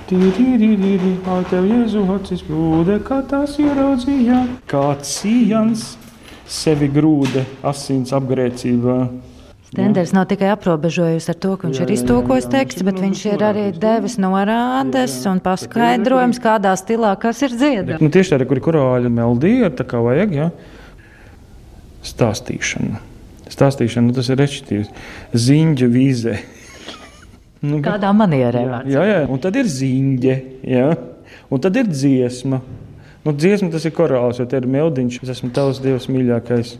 Tīrīrīrīrī, 0.07 1.17
ai 1.27 1.41
tev 1.49 1.65
jēzu 1.67 2.03
acis 2.13 2.43
grūde, 2.47 2.99
kā 3.03 3.17
tās 3.27 3.57
ieraudzīja. 3.59 4.43
Kāds 4.71 5.17
sījans 5.19 5.89
sevi 6.47 6.87
grūde 6.91 7.43
asins 7.67 8.13
apgrēcībā. 8.15 8.99
Stenders 9.67 10.13
nav 10.15 10.29
tikai 10.31 10.53
aprobežojies 10.53 11.27
ar 11.27 11.35
to, 11.43 11.57
ka 11.59 11.67
viņš 11.67 11.81
jā, 11.81 11.83
ir 11.83 11.91
iztūkojis 11.97 12.47
tekstu, 12.53 12.85
bet 12.87 13.01
viņš 13.03 13.23
ir 13.33 13.43
arī 13.43 13.65
devis 13.75 14.15
norādes 14.21 15.17
un 15.27 15.41
paskaidrojums, 15.43 16.39
kādā 16.39 16.71
stilā 16.79 17.11
kas 17.19 17.43
ir 17.43 17.51
dziedāts. 17.57 17.99
Nu, 17.99 18.07
tieši 18.13 18.37
tāda, 18.37 18.47
kur 18.47 18.61
ir 18.61 18.63
korāļa 18.63 19.11
meldija, 19.11 19.73
tā 19.75 19.83
kā 19.89 19.99
vajag, 20.05 20.37
jā. 20.39 20.47
Stāstīšana. 22.07 23.01
Stāstīšana, 23.51 24.07
nu, 24.07 24.15
tas 24.15 24.31
ir 24.31 24.39
rečitīs. 24.39 24.93
Ziņģa 25.35 25.91
vīzē. 25.91 26.37
Nu, 27.65 27.79
Kādā 27.85 28.11
manierē? 28.13 28.65
Jā, 28.89 29.05
jā, 29.07 29.21
un 29.31 29.41
tad 29.41 29.55
ir 29.57 29.69
ziņģe, 29.71 30.35
jā, 30.69 30.89
un 31.49 31.63
tad 31.63 31.79
ir 31.79 31.89
dziesma. 31.89 32.61
Nu, 33.25 33.33
dziesma 33.35 33.71
tas 33.73 33.83
ir 33.87 33.95
korāls, 33.97 34.37
jo 34.39 34.45
te 34.47 34.59
ir 34.61 34.69
meldiņš, 34.71 35.17
es 35.25 35.33
esmu 35.33 35.49
tavs 35.55 35.81
dievs 35.83 36.05
mīļākais. 36.11 36.77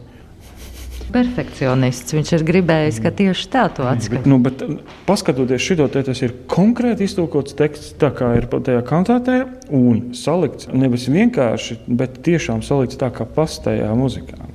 Perfekcionists. 1.11 2.11
Viņš 2.15 2.33
ir 2.35 2.43
gribējis, 2.47 2.99
ka 3.03 3.11
tieši 3.15 3.47
tā 3.51 3.65
to 3.75 3.85
atskatās. 3.87 4.27
Nu, 4.27 4.39
bet, 4.43 4.63
paskatoties 5.07 5.63
šo 5.63 5.87
te, 5.91 6.03
tas 6.07 6.21
ir 6.23 6.35
konkrēti 6.51 7.07
iztulkots 7.07 7.55
teksts, 7.57 7.93
tā 7.99 8.11
kā 8.15 8.33
ir 8.39 8.49
tajā 8.51 8.83
kantātē, 8.87 9.37
un 9.75 10.09
salikts 10.17 10.67
nevis 10.71 11.07
vienkārši, 11.11 11.81
bet 11.87 12.19
tiešām 12.27 12.63
salikts 12.65 12.99
tā 12.99 13.11
kā 13.15 13.27
pastajā 13.27 13.91
muzikā. 13.99 14.46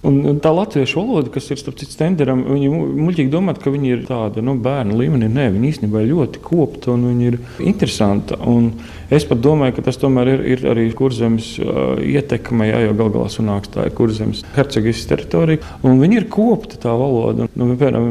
Un 0.00 0.38
tā 0.40 0.48
latviešu 0.56 1.02
valoda, 1.02 1.28
kas 1.28 1.50
ir 1.52 1.58
starp 1.60 1.76
citu 1.76 1.92
stenderam, 1.92 2.40
viņi 2.48 2.68
muļķīgi 2.72 3.32
domā, 3.32 3.52
ka 3.60 3.72
viņi 3.72 3.90
ir 3.92 4.06
tāda 4.08 4.40
nu, 4.40 4.54
bērnu 4.64 4.96
līmenī. 4.96 5.28
Nē, 5.28 5.50
viņi 5.52 5.72
īstenībā 5.74 6.00
ir 6.00 6.14
ļoti 6.14 6.40
kopta 6.44 6.94
un 6.94 7.04
viņi 7.10 7.26
ir 7.28 7.36
interesanti. 7.68 8.38
Un 8.48 8.70
es 9.12 9.28
pat 9.28 9.42
domāju, 9.44 9.76
ka 9.76 9.84
tas 9.90 10.00
tomēr 10.00 10.32
ir, 10.32 10.44
ir 10.54 10.64
arī 10.72 10.86
kurzemes 10.96 11.50
uh, 11.60 12.00
ietekme, 12.00 12.70
jā, 12.70 12.80
jo 12.86 12.96
gal 12.96 13.12
galā 13.12 13.28
sunāks 13.34 13.74
tā 13.74 13.90
ir 13.90 13.96
kurzemes 13.98 14.40
hercegas 14.56 15.04
teritorija. 15.10 15.60
Un 15.84 16.00
viņi 16.00 16.22
ir 16.22 16.30
kopta 16.32 16.80
tā 16.80 16.96
valoda. 16.96 17.50
Nu, 17.52 17.68
piemēram, 17.74 18.08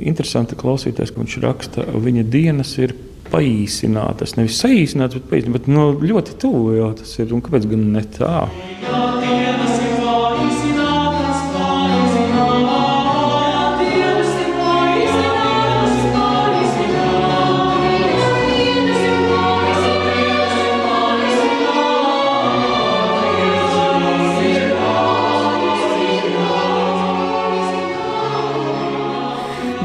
interesanti 0.00 0.56
klausīties, 0.56 1.12
ka 1.12 1.20
viņš 1.20 1.36
raksta, 1.44 1.84
viņa 2.00 2.24
dienas 2.32 2.72
ir 2.80 2.96
paīsinātas. 3.28 4.38
Nevis 4.40 4.62
saīsinātas, 4.64 5.20
bet, 5.20 5.28
paīsinātas, 5.34 5.60
bet 5.60 5.68
no, 5.68 5.90
ļoti 6.00 6.40
tuvu 6.40 6.78
jau 6.78 6.94
tas 6.96 7.12
ir. 7.20 7.36
Un 7.36 7.44
kāpēc 7.44 7.68
gan 7.68 7.90
ne 7.92 8.08
tā? 8.16 8.38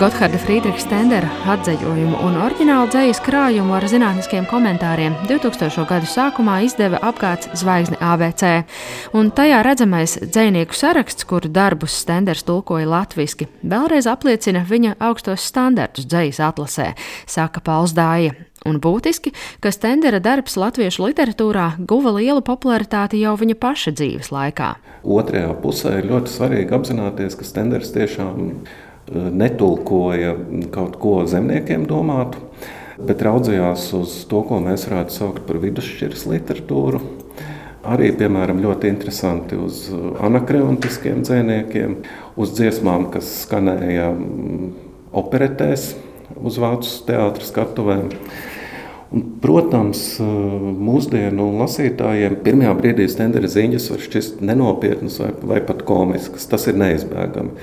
Gotthārda 0.01 0.39
Friedrichs 0.41 0.81
Stendera 0.88 1.27
atzeļojumu 1.53 2.24
un 2.25 2.39
oriģinālu 2.41 2.88
dzīslu 2.89 3.22
krājumu 3.22 3.75
ar 3.77 3.86
zinātniskiem 3.86 4.48
komentāriem 4.50 5.13
2000. 5.29 5.84
gadu 5.86 6.10
sākumā 6.10 6.55
izdeva 6.65 6.98
apgāds 7.05 7.51
Zvaigzne 7.62 8.00
ABC, 8.01 8.63
un 9.13 9.29
tajā 9.29 9.62
redzamais 9.62 10.17
dzinieku 10.24 10.74
saraksts, 10.74 11.27
kuru 11.29 11.53
darbus 11.53 12.00
Stenders 12.01 12.41
tulkoja 12.50 12.89
latviešu, 12.89 13.46
vēlreiz 13.62 14.10
apliecina 14.10 14.65
viņa 14.65 14.96
augstos 14.98 15.46
standartus 15.46 16.10
dzīslu 16.10 16.50
atlasē, 16.50 16.91
saka 17.29 17.62
Pauls 17.62 17.93
Dāja. 17.93 18.34
Un 18.65 18.81
būtiski, 18.81 19.36
ka 19.62 19.70
Stendera 19.70 20.17
darbs 20.17 20.58
latviešu 20.58 21.12
literatūrā 21.12 21.75
guva 21.77 22.17
lielu 22.17 22.41
popularitāti 22.41 23.22
jau 23.22 23.38
viņa 23.38 23.53
paša 23.62 23.93
dzīves 24.01 24.34
laikā. 24.34 24.75
Otrajā 25.05 25.53
pusē 25.62 26.00
ir 26.01 26.10
ļoti 26.10 26.39
svarīgi 26.39 26.74
apzināties, 26.77 27.38
ka 27.38 27.46
Stenders 27.46 27.93
tiešām 27.93 28.48
ir 28.50 28.79
netulkoja 29.12 30.36
kaut 30.74 30.98
ko 31.01 31.22
zemniekiem 31.30 31.88
domātu, 31.89 32.41
bet 33.01 33.24
raudzījās 33.25 33.88
uz 33.98 34.22
to, 34.30 34.44
ko 34.48 34.62
mēs 34.63 34.88
varētu 34.89 35.15
saukt 35.15 35.44
par 35.48 35.60
vidusšķiras 35.63 36.27
literatūru. 36.32 37.01
Arī, 37.82 38.12
piemēram, 38.13 38.60
ļoti 38.62 38.91
interesanti 38.91 39.58
uz 39.58 39.88
anakreontiskiem 40.22 41.24
dzīsniekiem, 41.25 41.96
uz 42.38 42.53
dziesmām, 42.53 43.08
kas 43.13 43.32
skanēja 43.48 44.12
mm, 44.13 44.68
operetēs, 45.18 45.88
uz 46.38 46.60
vācu 46.62 46.91
teātras 47.08 47.50
skatuvēm. 47.50 48.12
Un, 49.12 49.24
protams, 49.44 50.03
mūsdienu 50.22 51.50
lasītājiem 51.60 52.38
pirmajā 52.46 52.75
brīdī 52.77 53.10
stendera 53.12 53.50
ziņas 53.51 53.89
var 53.91 54.06
šķist 54.06 54.44
nenopietnas 54.46 55.18
vai, 55.20 55.32
vai 55.51 55.60
pat 55.65 55.82
komiskas. 55.88 56.46
Tas 56.53 56.70
ir 56.72 56.77
neizbēgami. 56.80 57.58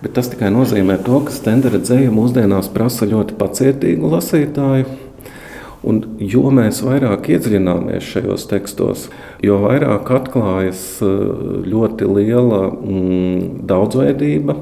Bet 0.00 0.14
tas 0.16 0.30
tikai 0.32 0.48
nozīmē 0.48 0.96
to, 1.04 1.18
ka 1.26 1.32
stendera 1.34 1.76
dzēja 1.76 2.08
mūsdienās 2.14 2.70
prasa 2.72 3.04
ļoti 3.08 3.34
pacietīgu 3.36 4.08
lasītāju. 4.14 4.86
Un 5.80 5.98
jo 6.20 6.48
mēs 6.52 6.82
vairāk 6.84 7.28
iedziļināmies 7.32 8.08
šajos 8.08 8.46
tekstos, 8.48 9.06
jo 9.44 9.58
vairāk 9.62 10.08
atklājas 10.12 10.82
eh, 11.04 11.12
ļoti 11.72 12.08
liela 12.08 12.62
mm, 12.68 13.60
daudzveidība. 13.68 14.56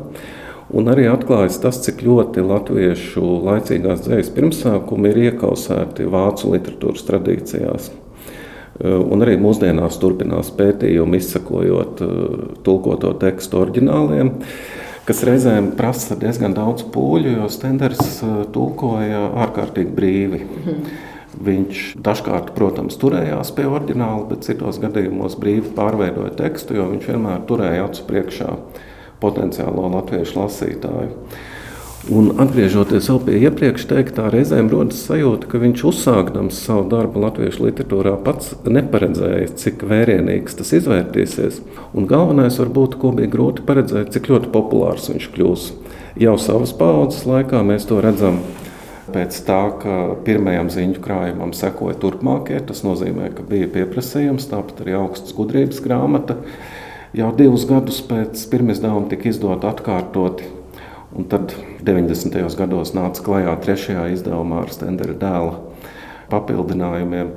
Un 0.69 0.91
arī 0.93 1.07
atklājas 1.09 1.61
tas, 1.63 1.79
cik 1.87 2.03
ļoti 2.07 2.43
latviešu 2.45 3.23
laicīgās 3.47 4.03
dzīslas 4.05 4.35
pirmsākumi 4.35 5.11
ir 5.11 5.23
iekausēti 5.29 6.07
vācu 6.13 6.53
literatūras 6.57 7.07
tradīcijās. 7.07 7.89
Eh, 7.91 8.99
un 8.99 9.23
arī 9.23 9.39
mūsdienās 9.43 10.03
turpinās 10.03 10.51
pētījumi, 10.59 11.23
izsakojot 11.23 12.03
eh, 12.03 12.13
tulkoto 12.67 13.15
tekstu 13.23 13.63
oriģināliem 13.63 14.35
kas 15.09 15.23
reizēm 15.25 15.73
prasa 15.79 16.17
diezgan 16.21 16.55
daudz 16.57 16.85
pūļu, 16.93 17.39
jo 17.39 17.47
Stenders 17.53 18.21
uh, 18.21 18.43
tulkoja 18.53 19.29
ārkārtīgi 19.47 19.95
brīvi. 19.95 20.43
Mhm. 20.45 21.07
Viņš 21.39 21.81
dažkārt, 22.03 22.49
protams, 22.57 22.97
turējās 22.99 23.53
pie 23.55 23.69
oriģināla, 23.69 24.25
bet 24.31 24.47
citos 24.49 24.81
gadījumos 24.83 25.37
brīvi 25.39 25.71
pārveidoja 25.77 26.33
tekstu, 26.41 26.75
jo 26.75 26.89
viņš 26.91 27.05
vienmēr 27.13 27.45
turēja 27.47 27.85
acu 27.85 28.07
priekšā 28.09 28.49
potenciālo 29.23 29.85
latviešu 29.93 30.41
lasītāju. 30.41 31.13
Un 32.07 32.31
atgriežoties 32.39 33.09
pie 33.27 33.41
iepriekš 33.43 33.89
teiktā, 33.91 34.29
reizēm 34.31 34.69
rodas 34.71 35.01
sajūta, 35.03 35.49
ka 35.51 35.59
viņš 35.59 35.83
uzsākdams 35.91 36.61
savu 36.63 36.87
darbu 36.93 37.25
latviešu 37.25 37.65
literatūrā 37.67 38.13
pats 38.23 38.53
neparedzēja, 38.65 39.51
cik 39.59 39.83
vērienīgs 39.91 40.55
tas 40.61 40.71
izvērtīsies. 40.79 41.59
Un 41.99 42.07
galvenais 42.09 42.57
varbūt, 42.63 42.95
ko 43.03 43.11
bija 43.17 43.33
grūti 43.33 43.65
paredzēt, 43.67 44.13
cik 44.15 44.31
ļoti 44.31 44.53
populārs 44.55 45.11
viņš 45.11 45.27
kļūs. 45.35 45.65
Jau 46.23 46.37
savas 46.41 46.73
paudzes 46.79 47.27
laikā 47.29 47.65
mēs 47.67 47.89
to 47.91 47.99
redzam. 48.05 48.39
Pēc 49.11 49.41
tā, 49.49 49.63
ka 49.83 49.97
pirmajam 50.25 50.71
ziņu 50.71 51.03
krājumam 51.03 51.55
sekoja 51.57 51.97
turpmākie, 51.99 52.61
tas 52.69 52.85
nozīmē, 52.87 53.33
ka 53.35 53.47
bija 53.49 53.67
pieprasījums, 53.75 54.47
tāpat 54.53 54.85
arī 54.85 54.95
augsts 55.01 55.35
gudrības 55.37 55.83
grāmata. 55.83 56.39
Jau 57.17 57.33
divus 57.35 57.67
gadus 57.67 57.99
pēc 58.07 58.45
pirmizdevuma 58.53 59.11
tika 59.11 59.33
izdota 59.33 59.73
atkārtoti 59.73 60.55
Un 61.17 61.25
tad 61.25 61.55
90. 61.85 62.57
gados 62.59 62.95
nāca 62.97 63.23
klajā 63.23 63.55
trešajā 63.63 64.09
izdevumā 64.17 64.65
ar 64.65 64.73
Stendera 64.75 65.15
dēla 65.19 65.59
papildinājumiem. 66.33 67.33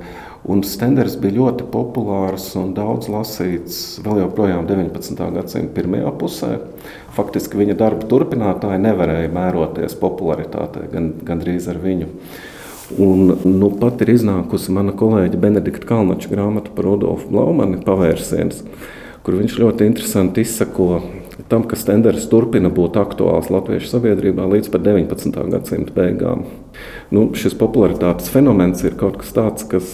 Un 0.50 0.64
Stenders 0.66 1.14
bija 1.22 1.36
ļoti 1.36 1.68
populārs 1.70 2.48
un 2.58 2.72
daudz 2.74 3.06
lasīts 3.12 4.00
vēl 4.02 4.24
joprojām 4.24 4.66
19. 4.66 5.20
gadsimta 5.36 5.76
pirmajā 5.76 6.10
pusē. 6.18 6.56
Faktiski 7.14 7.60
viņa 7.60 7.76
darba 7.78 8.08
turpinātāji 8.10 8.82
nevarēja 8.82 9.30
mēroties 9.30 9.94
popularitātē, 10.00 10.88
gan, 10.90 11.12
gandrīz 11.22 11.70
ar 11.70 11.78
viņu. 11.82 12.10
Un, 12.98 13.36
nu, 13.46 13.70
pat 13.78 14.02
ir 14.02 14.10
iznākusi 14.16 14.74
mana 14.74 14.92
kolēģa 14.98 15.38
Benedikta 15.40 15.86
Kalnača 15.88 16.28
grāmata 16.32 16.74
par 16.74 16.90
Rudolfu 16.90 17.30
Blaumani 17.30 17.78
pavērsiens, 17.86 18.64
kur 19.22 19.38
viņš 19.38 19.60
ļoti 19.62 19.86
interesanti 19.86 20.42
izsako 20.42 20.98
tam, 21.48 21.64
ka 21.68 21.78
Stenders 21.78 22.28
turpina 22.30 22.70
būt 22.72 22.98
aktuāls 23.00 23.50
latviešu 23.52 23.90
sabiedrībā 23.94 24.46
līdz 24.54 24.70
pat 24.72 24.84
19. 24.86 25.48
gadsimta 25.54 25.96
beigām. 25.96 26.46
Nu, 27.12 27.26
šis 27.36 27.52
popularitātes 27.60 28.30
fenomens 28.32 28.80
ir 28.86 28.94
kaut 28.96 29.18
kas 29.20 29.34
tāds, 29.36 29.66
kas 29.68 29.88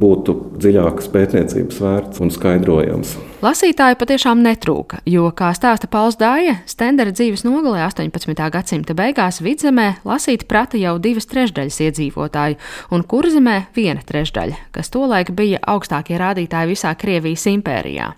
būtu 0.00 0.36
dziļākas 0.56 1.10
pētniecības 1.12 1.80
vērts 1.84 2.22
un 2.24 2.30
skaidrojams. 2.32 3.16
Lasītāju 3.44 3.96
patiešām 4.00 4.40
netrūka, 4.44 5.02
jo, 5.08 5.26
kā 5.36 5.50
stāsta 5.56 5.88
Pauls 5.88 6.16
Dāja, 6.20 6.58
Stendera 6.68 7.12
dzīves 7.12 7.44
nogalē 7.44 7.82
18. 7.86 8.36
gadsimta 8.52 8.96
beigās 8.96 9.40
vidzemē 9.44 9.88
lasīt 10.08 10.46
prata 10.48 10.80
jau 10.80 10.98
divas 11.00 11.28
trešdaļas 11.28 11.80
iedzīvotāju, 11.86 12.60
un 12.92 13.04
kurzemē 13.08 13.56
viena 13.76 14.04
trešdaļa, 14.04 14.60
kas 14.76 14.92
tolaik 14.92 15.32
bija 15.36 15.60
augstākie 15.72 16.20
rādītāji 16.20 16.72
visā 16.74 16.94
Krievijas 17.00 17.48
impērijā. 17.52 18.12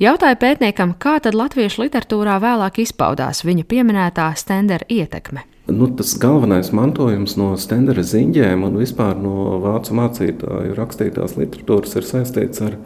Jautāja 0.00 0.40
pētniekam, 0.40 0.96
kā 1.00 1.18
tad 1.24 1.36
latviešu 1.36 1.86
literatūrā 1.86 2.36
vēlāk 2.44 2.84
izpaudās 2.84 3.44
viņa 3.48 3.68
pieminētā 3.68 4.30
Stendera 4.36 4.84
ietekme. 4.92 5.44
Nu, 5.66 5.88
tas 5.88 6.12
galvenais 6.18 6.68
mantojums 6.70 7.32
no 7.34 7.48
Stendera 7.58 8.04
ziņģiem 8.06 8.60
un 8.68 8.76
vispār 8.78 9.16
no 9.18 9.56
vācu 9.64 9.96
mācītāju 9.98 10.76
rakstītās 10.78 11.34
literatūras 11.40 11.96
ir 11.98 12.06
saistīts 12.06 12.62
ar 12.62 12.76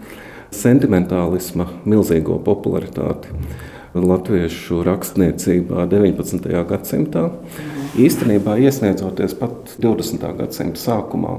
sentimentālisma 0.56 1.66
milzīgo 1.84 2.38
popularitāti 2.46 3.34
latviešu 3.92 4.80
rakstniecībā 4.86 5.84
19. 5.92 6.48
gadsimtā, 6.70 7.26
īstenībā 8.00 8.56
iesniedzoties 8.64 9.36
pat 9.36 9.76
20. 9.84 10.24
gadsimta 10.40 10.80
sākumā. 10.80 11.36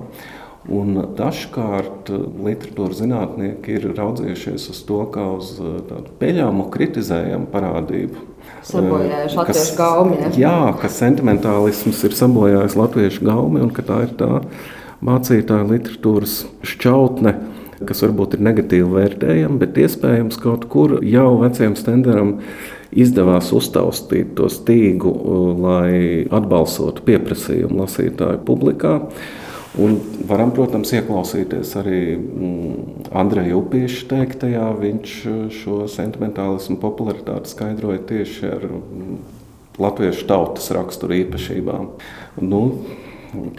Un 0.69 0.93
dažkārt 1.17 2.11
literatūras 2.45 2.99
zinātnieki 2.99 3.79
ir 3.79 3.87
raudzījušies 3.97 4.67
uz 4.69 4.81
to 4.85 4.99
kā 5.13 5.23
uz 5.39 5.55
uh, 5.57 5.79
tādu 5.87 6.13
peļāmu, 6.19 6.67
kritizējumu 6.73 7.49
parādību. 7.53 8.27
Sabojājuši 8.69 9.39
latviešu 9.39 9.77
gaumi. 9.79 10.19
Ja? 10.21 10.29
Jā, 10.43 10.59
ka 10.81 10.91
sentimentālisms 10.93 12.03
ir 12.05 12.13
sabojājis 12.17 12.77
latviešu 12.77 13.25
gaumi 13.25 13.63
un 13.65 13.73
ka 13.73 13.85
tā 13.87 14.03
ir 14.05 14.13
tā 14.21 14.29
mācītāja 15.01 15.65
literatūras 15.71 16.43
šķautne 16.73 17.35
kas 17.87 18.03
varbūt 18.05 18.37
ir 18.37 18.43
negatīvi 18.45 18.89
vērtējami, 18.93 19.59
bet 19.61 19.79
iespējams 19.81 20.39
kaut 20.41 20.67
kur 20.71 20.99
jau 21.05 21.29
vecajam 21.41 21.75
stenderam 21.79 22.35
izdevās 22.91 23.51
uztaustīt 23.55 24.35
to 24.37 24.49
stīgu, 24.51 25.11
lai 25.61 26.27
atbalstotu 26.29 27.05
pieprasījumu 27.07 27.81
lasītāju 27.83 28.43
publikā. 28.47 28.97
Un 29.79 29.95
varam, 30.27 30.49
protams, 30.51 30.91
ieklausīties 30.97 31.69
arī 31.79 32.01
mm, 32.17 33.05
Andreja 33.15 33.55
Upīša 33.55 34.09
teiktajā. 34.09 34.65
Viņš 34.81 35.13
šo 35.55 35.77
sentimentālismu 35.91 36.75
popularitāti 36.81 37.53
skaidroja 37.53 38.01
tieši 38.09 38.49
ar 38.51 38.67
mm, 38.67 39.17
latviešu 39.79 40.27
tautas 40.27 40.67
raksturu 40.75 41.21
īpašībām. 41.21 41.87
Nu, 42.43 42.63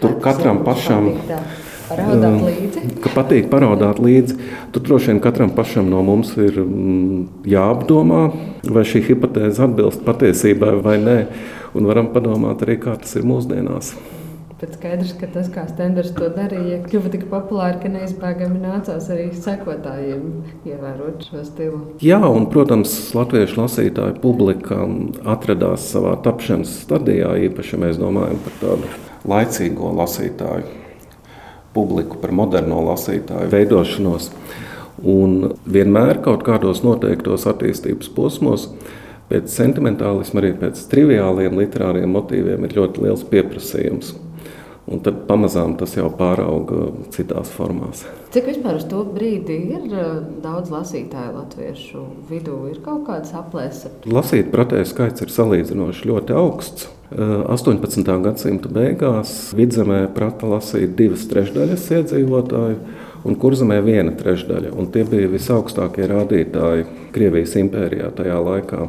tur 0.03 0.19
katram 0.25 0.61
pašam. 0.67 1.15
Patīk, 1.17 1.71
Paraudāt 1.93 2.39
līdzi. 2.47 2.83
Ka 3.03 3.11
patīk 3.13 3.49
paraudāt 3.53 3.99
līdzi. 4.03 4.37
Tur 4.73 4.85
droši 4.87 5.13
vien 5.13 5.21
katram 5.25 5.53
pašam 5.57 5.91
no 5.93 6.01
mums 6.07 6.33
ir 6.41 6.61
mm, 6.63 7.45
jāapdomā, 7.53 8.23
vai 8.69 8.85
šī 8.89 9.03
hipotēze 9.09 9.65
atbilst 9.67 10.05
patiesībai 10.07 10.77
vai 10.85 10.99
nē. 11.03 11.19
Un 11.77 11.89
varam 11.89 12.13
padomāt 12.13 12.65
arī, 12.65 12.79
kā 12.81 12.97
tas 13.01 13.17
ir 13.17 13.27
mūsdienās. 13.29 13.95
Bet 14.63 14.77
skaidrs, 14.79 15.17
ka 15.19 15.27
tas, 15.27 15.49
kā 15.51 15.65
Stenders 15.67 16.13
to 16.15 16.29
darīja, 16.31 16.77
kļuva 16.85 17.11
tik 17.11 17.25
populāri, 17.27 17.81
ka 17.83 17.89
neizbēgami 17.91 18.61
nācās 18.63 19.09
arī 19.11 19.25
sekotājiem 19.35 20.29
ievērot 20.71 21.25
šo 21.27 21.43
stilu. 21.49 21.81
Jā, 21.99 22.21
un, 22.23 22.47
protams, 22.53 22.93
latviešu 23.19 23.59
lasītāju 23.59 24.21
publika 24.23 24.79
atradās 25.35 25.89
savā 25.91 26.15
tapšanas 26.23 26.77
stadijā, 26.85 27.33
īpaši, 27.49 27.75
ja 27.75 27.83
mēs 27.89 27.99
domājam 27.99 28.39
par 28.47 28.57
tādu 28.63 28.95
laicīgo 29.35 29.91
lasītāju 29.99 30.71
publiku, 31.75 32.23
par 32.23 32.31
moderno 32.31 32.85
lasītāju 32.87 33.51
veidošanos. 33.51 34.31
Un 35.03 35.57
vienmēr 35.67 36.23
kaut 36.23 36.47
kādos 36.47 36.87
noteiktos 36.87 37.51
attīstības 37.51 38.15
posmos, 38.15 38.71
pēc 39.27 39.51
sentimentālisma, 39.51 40.39
arī 40.39 40.55
pēc 40.63 40.87
triviāliem 40.93 41.59
literāriem 41.59 42.15
motīviem 42.15 42.69
ir 42.69 42.79
ļoti 42.79 43.09
liels 43.09 43.27
pieprasījums. 43.27 44.21
Un 44.93 45.01
tad 45.01 45.23
pamazām 45.29 45.77
tas 45.81 45.95
jau 45.97 46.11
pārauga 46.13 46.91
citās 47.15 47.51
formās. 47.55 48.05
Cik 48.35 48.49
vispār 48.51 48.77
uz 48.77 48.85
to 48.91 49.03
brīdi 49.09 49.57
ir 49.73 49.87
eh, 49.89 50.09
daudz 50.45 50.73
lasītāju 50.73 51.37
latviešu 51.39 52.03
vidū? 52.29 52.59
Ir 52.73 52.83
kaut 52.85 53.07
kāds 53.09 53.33
aplēses? 53.37 54.03
Lasīt 54.05 54.51
pretēju 54.53 54.91
skaits 54.91 55.25
ir 55.25 55.33
salīdzinoši 55.33 56.11
ļoti 56.11 56.37
augsts. 56.37 56.91
18. 57.13 58.03
Eh, 58.05 58.21
gadsimta 58.25 58.73
beigās 58.73 59.33
vidzemē 59.57 60.03
prata 60.17 60.49
lasīt 60.49 60.95
divas 60.97 61.25
trešdaļas 61.31 61.89
iedzīvotāju, 61.99 62.79
un 63.29 63.39
kurzemē 63.41 63.81
viena 63.85 64.13
trešdaļa. 64.19 64.75
Un 64.77 64.93
tie 64.93 65.07
bija 65.09 65.31
visaugstākie 65.33 66.09
rādītāji 66.11 66.87
Krievijas 67.13 67.57
impērijā 67.61 68.13
tajā 68.17 68.39
laikā. 68.45 68.87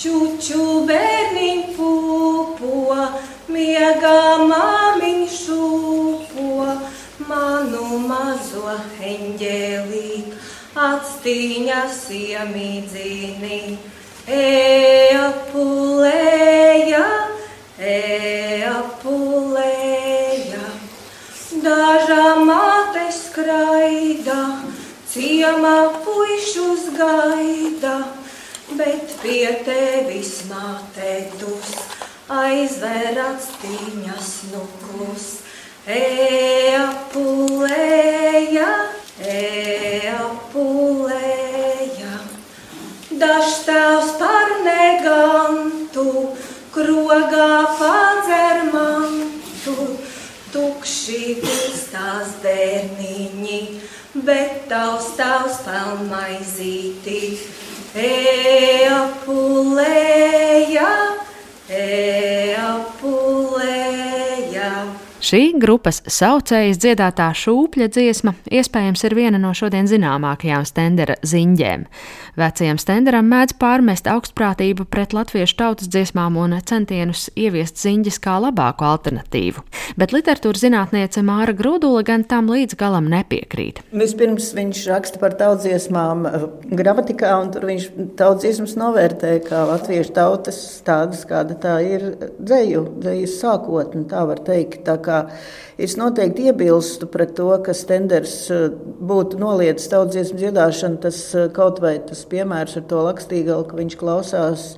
Čuču 0.00 0.84
bērniņu 0.88 1.76
pupo, 1.76 2.98
miegā 3.54 4.20
māmiņu 4.50 5.26
šūpo, 5.30 6.64
manu 7.28 7.98
mazo 8.08 8.74
eņģēlīti, 9.10 10.38
atstīņas 10.84 12.00
iemīdzīni. 12.18 13.60
Eja 14.34 15.28
pulēja, 15.52 17.04
eja 17.78 18.74
pulēja, 19.04 20.64
dažā 21.64 22.26
māte 22.48 23.06
skraida, 23.20 24.40
ciemā 25.12 25.78
puišus 26.02 26.90
gaida 26.98 27.98
bet 28.78 29.12
pie 29.22 29.46
tevis 29.66 30.38
mātētus 30.48 31.93
aizver 32.32 33.18
atstīņas 33.20 34.28
nuklus. 34.52 35.26
Ea 35.84 36.84
pulēja, 37.12 38.68
ea 39.20 40.20
pulēja, 40.52 42.14
dažs 43.20 43.58
tevs 43.66 44.14
par 44.16 44.54
negantu, 44.64 46.32
krogā 46.72 47.50
padzermantu, 47.76 49.76
tukši 50.54 51.36
pūstās 51.44 52.32
bērniņi, 52.40 53.60
bet 54.24 54.64
tavs 54.72 55.12
tavs 55.18 55.60
pelnmaizīti 55.66 57.20
Ea 57.94 58.96
pulēja, 59.22 60.88
ea 61.68 61.68
pulēja. 61.68 62.13
Šī 65.24 65.54
grupas 65.56 66.02
saucējas 66.04 66.76
dziedātā 66.82 67.30
šūpļa 67.32 67.86
dziesma 67.94 68.34
iespējams 68.52 69.06
ir 69.06 69.14
viena 69.16 69.38
no 69.40 69.54
šodien 69.56 69.86
zināmākajām 69.88 70.66
stendera 70.68 71.14
ziņģēm. 71.24 71.86
Vecajam 72.36 72.80
stenderam 72.82 73.30
mēdz 73.32 73.54
pārmest 73.56 74.10
augstprātību 74.10 74.84
pret 74.92 75.14
latviešu 75.16 75.56
tautas 75.62 75.88
dziesmām 75.88 76.36
un 76.36 76.58
centienus 76.68 77.30
ieviest 77.40 77.80
ziņģes 77.80 78.18
kā 78.20 78.34
labāku 78.44 78.84
alternatīvu. 78.84 79.64
Bet 79.96 80.12
literatūras 80.12 80.66
zinātniece 80.66 81.24
Māra 81.24 81.54
Grudula 81.56 82.02
gan 82.04 82.26
tam 82.28 82.52
līdz 82.52 82.76
galam 82.76 83.08
nepiekrīt. 83.08 83.80
Vispirms 83.96 84.50
viņš 84.58 84.82
raksta 84.92 85.22
par 85.24 85.38
tautsdziesmām 85.40 86.28
eh, 86.28 86.46
gramatikā, 86.68 87.32
un 87.40 87.54
tur 87.54 87.64
viņš 87.70 87.88
tautsdziesmas 88.20 88.76
novērtē 88.76 89.38
kā 89.48 89.64
latviešu 89.72 90.12
tautas 90.20 90.60
tādas, 90.84 91.24
kāda 91.32 91.56
tā 91.64 91.78
ir 91.86 92.06
dzēju, 92.36 92.84
dzējas 93.00 93.40
sākotne, 93.40 94.04
tā 94.12 94.28
var 94.28 94.44
teikt. 94.44 94.82
Tā 94.84 94.98
kā 95.14 95.20
es 95.78 95.96
noteikti 95.98 96.48
iebilstu 96.50 97.08
pret 97.10 97.34
to, 97.38 97.48
ka 97.64 97.74
Stenders 97.76 98.36
eh, 98.52 98.68
būtu 99.10 99.40
noliedzis 99.42 99.90
tautsdziesmu 99.92 100.40
dziedāšanu. 100.42 101.00
Tas 101.04 101.20
eh, 101.34 101.48
kaut 101.54 101.80
vai 101.84 101.96
tas 102.06 102.24
piemērs 102.30 102.78
ar 102.80 102.86
to 102.90 103.02
lakstīgalu, 103.08 103.66
ka 103.70 103.80
viņš 103.80 103.98
klausās 104.00 104.68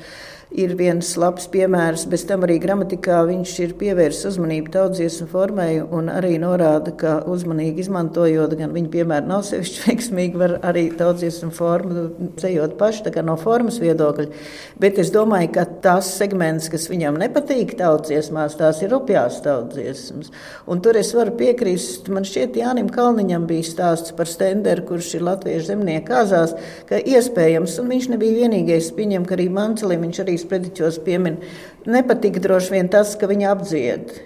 ir 0.54 0.74
viens 0.78 1.08
labs 1.18 1.48
piemērs. 1.50 2.06
Bez 2.10 2.24
tam 2.28 2.44
arī 2.46 2.58
gramatikā 2.62 3.18
viņš 3.26 3.54
ir 3.64 3.74
pievērsis 3.80 4.28
uzmanību 4.30 4.70
tautsdziesmu 4.74 5.26
formai 5.30 5.70
un 5.82 6.10
arī 6.12 6.36
norāda, 6.42 6.92
ka 6.96 7.16
uzmanīgi 7.30 7.82
izmantojot, 7.82 8.54
gan 8.58 8.74
viņa 8.76 8.92
piemēra 8.92 9.26
nav 9.26 9.42
sevišķi 9.48 9.82
veiksmīgi, 9.88 10.40
var 10.40 10.56
arī 10.66 10.86
tautsdziesmu 10.96 11.50
formu 11.56 12.06
cejot 12.40 12.76
paši, 12.78 13.10
no 13.26 13.36
formas 13.40 13.80
viedokļa. 13.82 14.28
Bet 14.80 15.00
es 15.02 15.10
domāju, 15.14 15.50
ka 15.56 15.66
tās 15.82 16.12
segments, 16.18 16.70
kas 16.72 16.86
viņam 16.92 17.18
nepatīk 17.20 17.74
tautsdziesmās, 17.80 18.58
tās 18.60 18.82
ir 18.84 18.92
rupjās 18.94 19.40
tautsdziesmas. 19.44 20.30
Un 20.70 20.82
tur 20.84 20.98
es 21.00 21.12
varu 21.16 21.34
piekrist, 21.38 22.10
man 22.12 22.26
šķiet, 22.26 22.60
Jānim 22.62 22.90
Kalniņam 22.92 23.48
bija 23.50 23.66
stāsts 23.66 24.14
par 24.16 24.30
Stenderu, 24.30 24.86
kurš 24.86 25.16
ir 25.18 25.26
latviešu 25.26 25.72
zemnieku 25.72 26.06
kāzās, 26.06 26.54
ka 26.86 27.00
iespējams, 27.02 27.76
un 27.82 27.90
viņš 27.90 28.10
nebija 28.12 28.44
vienīgais, 28.44 28.92
pieņem, 28.96 29.26
ka 29.26 29.34
arī 29.36 29.48
Mancelim 29.52 30.04
viņš 30.06 30.22
arī 30.22 30.35
sprediķos 30.40 31.02
piemin, 31.06 31.40
nepatika 31.88 32.42
droši 32.42 32.78
vien 32.78 32.88
tas, 32.92 33.14
ka 33.18 33.28
viņi 33.30 33.52
apdzied. 33.52 34.16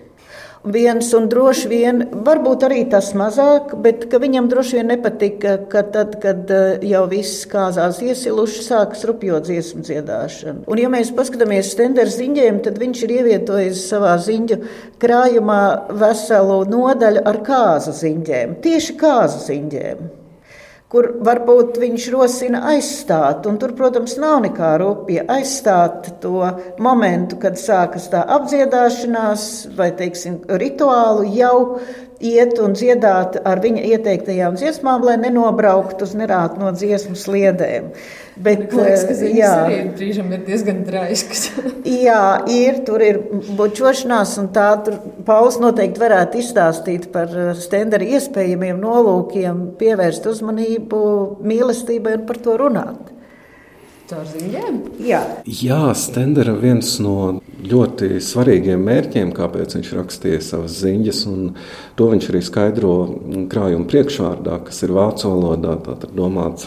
Viens 0.60 1.06
un 1.16 1.24
droši 1.32 1.68
vien, 1.70 2.02
varbūt 2.26 2.66
arī 2.66 2.82
tas 2.92 3.14
mazāk, 3.16 3.70
bet 3.80 4.02
viņam 4.12 4.50
droši 4.50 4.76
vien 4.76 4.92
nepatika, 4.92 5.54
ka 5.72 5.80
tad, 5.88 6.18
kad 6.20 6.52
eh, 6.52 6.84
jau 6.84 7.06
viss 7.08 7.46
kāzās 7.48 8.02
iesiluši, 8.04 8.66
sākas 8.66 9.06
rupjo 9.08 9.40
dziesmu 9.40 9.80
dziedāšana. 9.88 10.66
Un, 10.68 10.82
ja 10.82 10.92
mēs 10.92 11.14
paskatāmies 11.16 11.72
Stendera 11.72 12.12
ziņģiem, 12.12 12.60
tad 12.68 12.76
viņš 12.76 13.04
ir 13.08 13.16
ievietojis 13.22 13.88
savā 13.88 14.12
ziņģu 14.20 14.62
krājumā 15.00 15.64
veselu 15.96 16.62
nodaļu 16.68 17.24
ar 17.24 17.44
kāzu 17.48 17.96
ziņģiem, 18.04 18.58
tieši 18.60 19.00
kāzu 19.00 19.46
ziņģiem 19.48 20.19
kur 20.90 21.06
varbūt 21.22 21.78
viņš 21.78 22.06
rosina 22.14 22.64
aizstāt. 22.72 23.46
Un 23.46 23.60
tur, 23.62 23.74
protams, 23.78 24.16
nav 24.18 24.40
nekā 24.46 24.72
rupja 24.82 25.24
aizstāt 25.30 26.10
to 26.22 26.42
momentu, 26.82 27.38
kad 27.42 27.58
sākas 27.60 28.08
tā 28.10 28.24
apdziedāšanās 28.38 29.44
vai, 29.78 29.92
teiksim, 29.96 30.40
rituālu 30.60 31.28
jau 31.36 31.56
iet 32.20 32.58
un 32.60 32.74
dziedāt 32.76 33.38
ar 33.48 33.60
viņa 33.62 33.82
ieteiktajām 33.94 34.56
dziesmām, 34.60 35.04
lai 35.06 35.16
nenobrauktu 35.20 36.04
uz 36.04 36.16
nerāt 36.18 36.58
no 36.60 36.70
dziesmu 36.74 37.16
sliedēm. 37.18 37.90
Bet, 38.40 38.70
liekas, 38.72 39.04
ka 39.08 39.14
eh, 39.16 39.36
jā, 39.36 39.52
brīžam 39.96 40.30
ir 40.32 40.44
diezgan 40.46 40.82
draisks. 40.86 41.50
jā, 42.06 42.22
ir, 42.48 42.80
tur 42.86 43.04
ir 43.04 43.20
bučošanās, 43.58 44.36
un 44.40 44.48
tā 44.54 44.68
Pauls 45.26 45.58
noteikti 45.60 46.00
varētu 46.00 46.40
izstāstīt 46.40 47.10
par 47.12 47.32
eh, 47.34 47.52
stendera 47.60 48.06
iespējamiem 48.16 48.80
nolūkiem, 48.80 49.64
pievērst 49.80 50.28
uzmanību 50.30 51.00
mīlestībai 51.44 52.20
un 52.20 52.28
par 52.28 52.40
to 52.44 52.56
runāt. 52.60 53.19
Caur 54.10 54.26
ziņām? 54.26 54.78
Jā. 55.06 55.20
Jā, 55.46 55.92
Stendera 55.94 56.56
viens 56.58 56.96
no 56.98 57.36
ļoti 57.62 58.18
svarīgiem 58.26 58.82
mērķiem, 58.82 59.30
kāpēc 59.36 59.76
viņš 59.76 59.90
rakstīja 60.00 60.40
savas 60.42 60.80
ziņas, 60.80 61.20
un 61.30 61.52
to 61.94 62.08
viņš 62.10 62.26
arī 62.32 62.40
skaidro 62.42 62.94
krājuma 63.52 63.86
priekšvārdā, 63.92 64.58
kas 64.66 64.82
ir 64.82 64.96
vācu 64.98 65.30
valodā, 65.30 65.76
tātad 65.86 66.16
domāts 66.18 66.66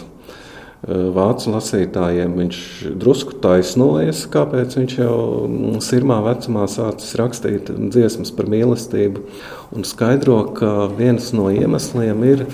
vācu 0.84 1.52
lasītājiem 1.54 2.34
viņš 2.36 2.58
drusku 3.00 3.38
taisnojas, 3.40 4.24
kāpēc 4.32 4.76
viņš 4.76 4.96
jau 4.98 5.16
mm, 5.46 5.78
sirmā 5.84 6.18
vecumā 6.26 6.66
sācis 6.68 7.14
rakstīt 7.20 7.70
dziesmas 7.72 8.34
par 8.36 8.50
mīlestību. 8.52 9.24
Un 9.74 9.88
skaidro, 9.88 10.42
ka 10.56 10.90
viens 10.92 11.30
no 11.36 11.48
iemesliem 11.52 12.24
ir 12.28 12.44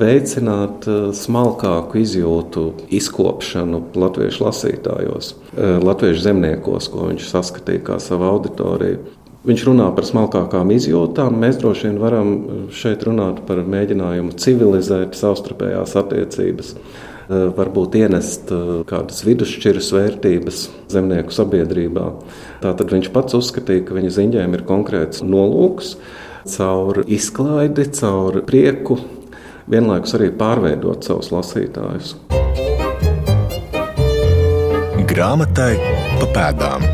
veicināt 0.00 0.88
eh, 0.88 1.10
smalkāku 1.14 2.00
izjūtu, 2.00 2.66
izkopšanu 2.94 3.84
latviešu 4.00 4.48
lasītājos, 4.48 5.34
eh, 5.52 5.76
latviešu 5.84 6.24
zemniekos, 6.30 6.88
ko 6.88 7.12
viņš 7.12 7.30
saskatīja 7.34 7.84
kā 7.90 8.00
savu 8.00 8.30
auditoriju. 8.32 9.04
Viņš 9.44 9.62
runā 9.68 9.90
par 9.92 10.06
smalkākām 10.08 10.70
izjūtām. 10.72 11.34
Mēs 11.36 11.58
droši 11.60 11.90
vien 11.90 11.98
varam 12.00 12.30
šeit 12.72 13.04
runāt 13.04 13.42
par 13.44 13.58
mēģinājumu 13.60 14.38
civilizēt 14.40 15.18
savstarpējās 15.20 15.92
attiecības 16.00 16.78
Eh, 16.78 17.13
varbūt 17.28 17.96
ienest 18.00 18.52
eh, 18.52 18.82
kādas 18.88 19.24
vidusšķiras 19.24 19.90
vērtības 19.96 20.60
zemnieku 20.92 21.34
sabiedrībā. 21.34 22.10
Tātad 22.64 22.92
viņš 22.92 23.10
pats 23.14 23.38
uzskatīja, 23.38 23.86
ka 23.88 23.96
viņa 23.96 24.12
ziņām 24.18 24.56
ir 24.58 24.66
konkrēts 24.68 25.24
nolūks 25.24 25.96
caur 26.54 27.00
izklaidi, 27.08 27.86
caur 27.96 28.42
prieku, 28.44 28.98
vienlaikus 29.70 30.16
arī 30.18 30.28
pārveidot 30.36 31.06
savus 31.06 31.32
lasītājus. 31.32 32.18
Grāmatai 35.14 35.72
pa 36.20 36.28
pēdām. 36.34 36.88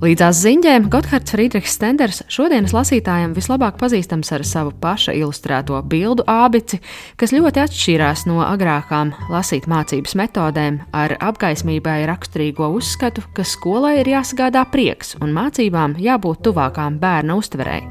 Līdzās 0.00 0.38
ziņģēm 0.40 0.86
Gotthards 0.88 1.34
Friedrichs 1.34 1.74
Stenders 1.76 2.22
šodienas 2.32 2.72
lasītājiem 2.72 3.34
vislabāk 3.36 3.74
pazīstams 3.76 4.30
ar 4.32 4.40
savu 4.48 4.70
paša 4.80 5.12
ilustrēto 5.12 5.76
bildu 5.92 6.24
ābici, 6.24 6.78
kas 7.20 7.34
ļoti 7.36 7.60
atšķīrās 7.60 8.22
no 8.24 8.38
agrākām 8.40 9.10
lasīt 9.28 9.66
mācības 9.68 10.16
metodēm, 10.16 10.78
ar 10.96 11.12
apgaismībai 11.20 11.98
raksturīgo 12.08 12.70
uzskatu, 12.78 13.26
ka 13.36 13.44
skolai 13.44 13.98
ir 13.98 14.08
jāsagādā 14.14 14.62
prieks 14.72 15.18
un 15.20 15.34
mācībām 15.36 15.98
jābūt 16.00 16.40
tuvākām 16.48 16.96
bērna 17.02 17.36
uztverei. 17.36 17.82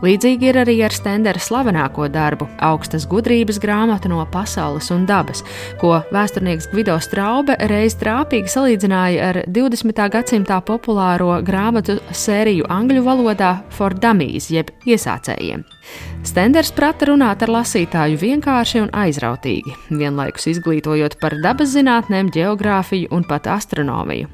Līdzīgi 0.00 0.48
ir 0.48 0.62
arī 0.62 0.78
ar 0.88 0.96
Stendera 0.96 1.44
slavenāko 1.44 2.08
darbu, 2.08 2.48
augstas 2.70 3.04
gudrības 3.04 3.60
grāmatu 3.60 4.08
no 4.08 4.24
pasaules 4.32 4.88
un 4.96 5.04
dabas, 5.04 5.44
ko 5.84 6.00
vēsturnieks 6.08 6.72
Gvido 6.72 6.96
Straube 7.04 7.60
reiz 7.68 8.00
trāpīgi 8.00 8.48
salīdzināja 8.48 9.28
ar 9.28 9.42
20. 9.60 10.08
gadsimtā 10.16 10.62
populāro 10.64 11.36
grāmatu 11.50 11.98
sēriju 12.14 12.68
angļu 12.70 13.04
valodā 13.04 13.52
For 13.74 13.94
Dummies, 13.94 14.50
jeb 14.54 14.70
iesācējiem. 14.86 15.66
Stenders 16.26 16.70
prata 16.76 17.08
runāt 17.08 17.42
ar 17.42 17.50
lasītāju 17.54 18.18
vienkārši 18.20 18.82
un 18.84 18.90
aizrautīgi, 18.94 19.72
vienlaikus 19.90 20.50
izglītojot 20.52 21.16
par 21.22 21.38
dabas 21.42 21.72
zinātnēm, 21.74 22.30
geogrāfiju 22.34 23.10
un 23.16 23.24
pat 23.26 23.48
astronomiju. 23.50 24.28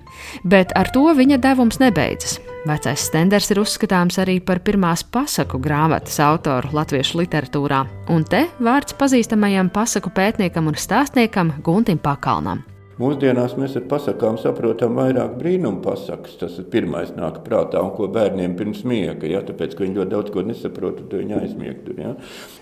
Bet 0.45 0.75
ar 0.77 0.91
to 0.93 1.07
viņa 1.17 1.39
devums 1.45 1.81
nebeidzas. 1.83 2.41
Vecais 2.67 3.07
Stenders 3.07 3.53
ir 3.55 3.61
uzskatāms 3.63 4.19
arī 4.19 4.41
par 4.43 4.59
pirmās 4.67 5.05
pasaku 5.07 5.61
grāmatas 5.63 6.19
autoru 6.25 6.73
latviešu 6.75 7.23
literatūrā, 7.23 7.85
un 8.11 8.27
te 8.27 8.49
vārds 8.59 8.97
pazīstamajam 8.99 9.71
pasaku 9.71 10.11
pētniekam 10.17 10.73
un 10.73 10.81
stāstniekam 10.81 11.61
Guntim 11.63 12.03
Pakalnam. 12.03 12.65
Mūsdienās 12.97 13.53
mēs 13.61 13.75
ar 13.77 13.83
pasakām 13.91 14.39
saprotam 14.41 14.95
vairāk 14.97 15.35
brīnumu 15.37 15.83
pasakas. 15.85 16.39
Tas 16.41 16.55
ir 16.63 16.65
pirmais 16.73 17.11
nāk 17.13 17.43
prātā, 17.45 17.83
un 17.85 17.91
ko 17.93 18.07
bērniem 18.09 18.55
pirms 18.57 18.87
miega, 18.89 19.29
ja, 19.29 19.43
tāpēc, 19.45 19.75
ka 19.77 19.85
viņi 19.85 19.99
ļoti 19.99 20.13
daudz 20.15 20.33
ko 20.33 20.45
nesaprot, 20.47 21.03
tad 21.03 21.19
viņi 21.21 21.37
aizmieg 21.37 21.83
tur. 21.85 21.99
Ja. 22.01 22.15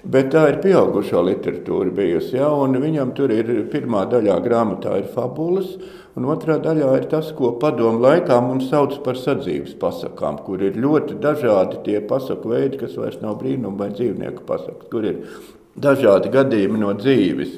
Bet 0.03 0.33
tā 0.35 0.49
ir 0.51 0.59
pieaugušā 0.65 1.23
literatūra 1.29 1.95
bijusi, 1.95 2.35
ja, 2.41 2.49
viņam 2.51 3.13
tur 3.15 3.31
ir 3.31 3.53
pirmā 3.71 4.03
daļā 4.11 4.41
grāmatā 4.43 4.97
ir 5.05 5.07
fabulas, 5.15 5.77
un 6.19 6.27
otrā 6.35 6.59
daļā 6.67 6.91
ir 6.99 7.07
tas, 7.15 7.31
ko 7.39 7.53
padomu 7.63 8.03
laikā 8.03 8.41
mums 8.43 8.73
sauc 8.73 8.99
par 9.07 9.21
sadzīves 9.21 9.79
pasakām, 9.79 10.43
kur 10.43 10.67
ir 10.67 10.75
ļoti 10.83 11.21
dažādi 11.23 11.79
tie 11.87 12.01
pasaku 12.03 12.57
veidi, 12.57 12.83
kas 12.83 12.99
vairs 12.99 13.23
nav 13.23 13.39
brīnumu 13.39 13.79
vai 13.79 13.93
dzīvnieku 13.95 14.43
pasakas, 14.51 14.91
kur 14.91 15.07
ir 15.07 15.23
dažādi 15.79 16.35
gadījumi 16.35 16.83
no 16.83 16.91
dzīves. 16.99 17.55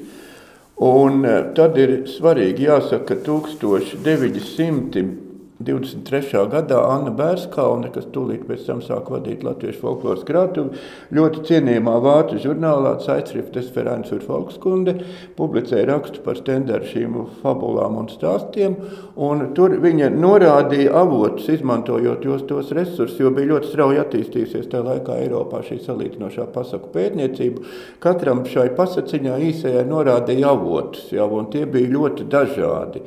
Un 0.77 1.23
eh, 1.25 1.39
tad 1.57 1.77
ir 1.81 2.03
svarīgi 2.05 2.67
jāsaka, 2.67 3.15
ka 3.15 3.21
1900 3.25 5.26
23. 5.59 6.43
gadā 6.51 6.77
Anna 6.85 7.09
Bērskaune, 7.17 7.89
kas 7.89 8.05
tūlīt 8.13 8.43
pēc 8.45 8.67
tam 8.67 8.81
sāk 8.85 9.07
vadīt 9.09 9.41
Latviešu 9.41 9.79
folkloras 9.81 10.25
krātuvi, 10.27 10.77
ļoti 11.17 11.41
cienījumā 11.47 11.95
vācu 12.03 12.37
žurnālā 12.43 12.91
Zeitschrift 13.01 13.55
des 13.57 13.71
Vereins 13.73 14.11
für 14.11 14.21
Volkskunde 14.21 14.93
publicēja 15.37 15.87
rakstu 15.89 16.21
par 16.25 16.37
stenderu 16.37 16.85
šīm 16.85 17.15
fabulām 17.41 17.97
un 18.03 18.09
stāstiem, 18.11 18.75
un 19.17 19.41
tur 19.57 19.73
viņa 19.81 20.11
norādīja 20.13 20.93
avotus, 21.01 21.49
izmantojot 21.55 22.27
jos 22.29 22.45
tos 22.49 22.69
resursus, 22.77 23.17
jo 23.17 23.31
bija 23.33 23.55
ļoti 23.55 23.71
strauji 23.71 24.03
attīstījusies 24.03 24.69
tajā 24.69 24.83
laikā 24.91 25.17
Eiropā 25.23 25.63
šī 25.65 25.79
salīdzinošā 25.87 26.45
pasaku 26.53 26.91
pētniecība. 26.93 27.65
Katram 28.03 28.45
šai 28.45 28.69
pasaciņā 28.77 29.41
īsajai 29.49 29.87
norādīja 29.89 30.53
avotus, 30.53 31.09
jau, 31.17 31.31
un 31.41 31.49
tie 31.49 31.65
bija 31.65 31.95
ļoti 31.97 32.29
dažādi. 32.29 33.01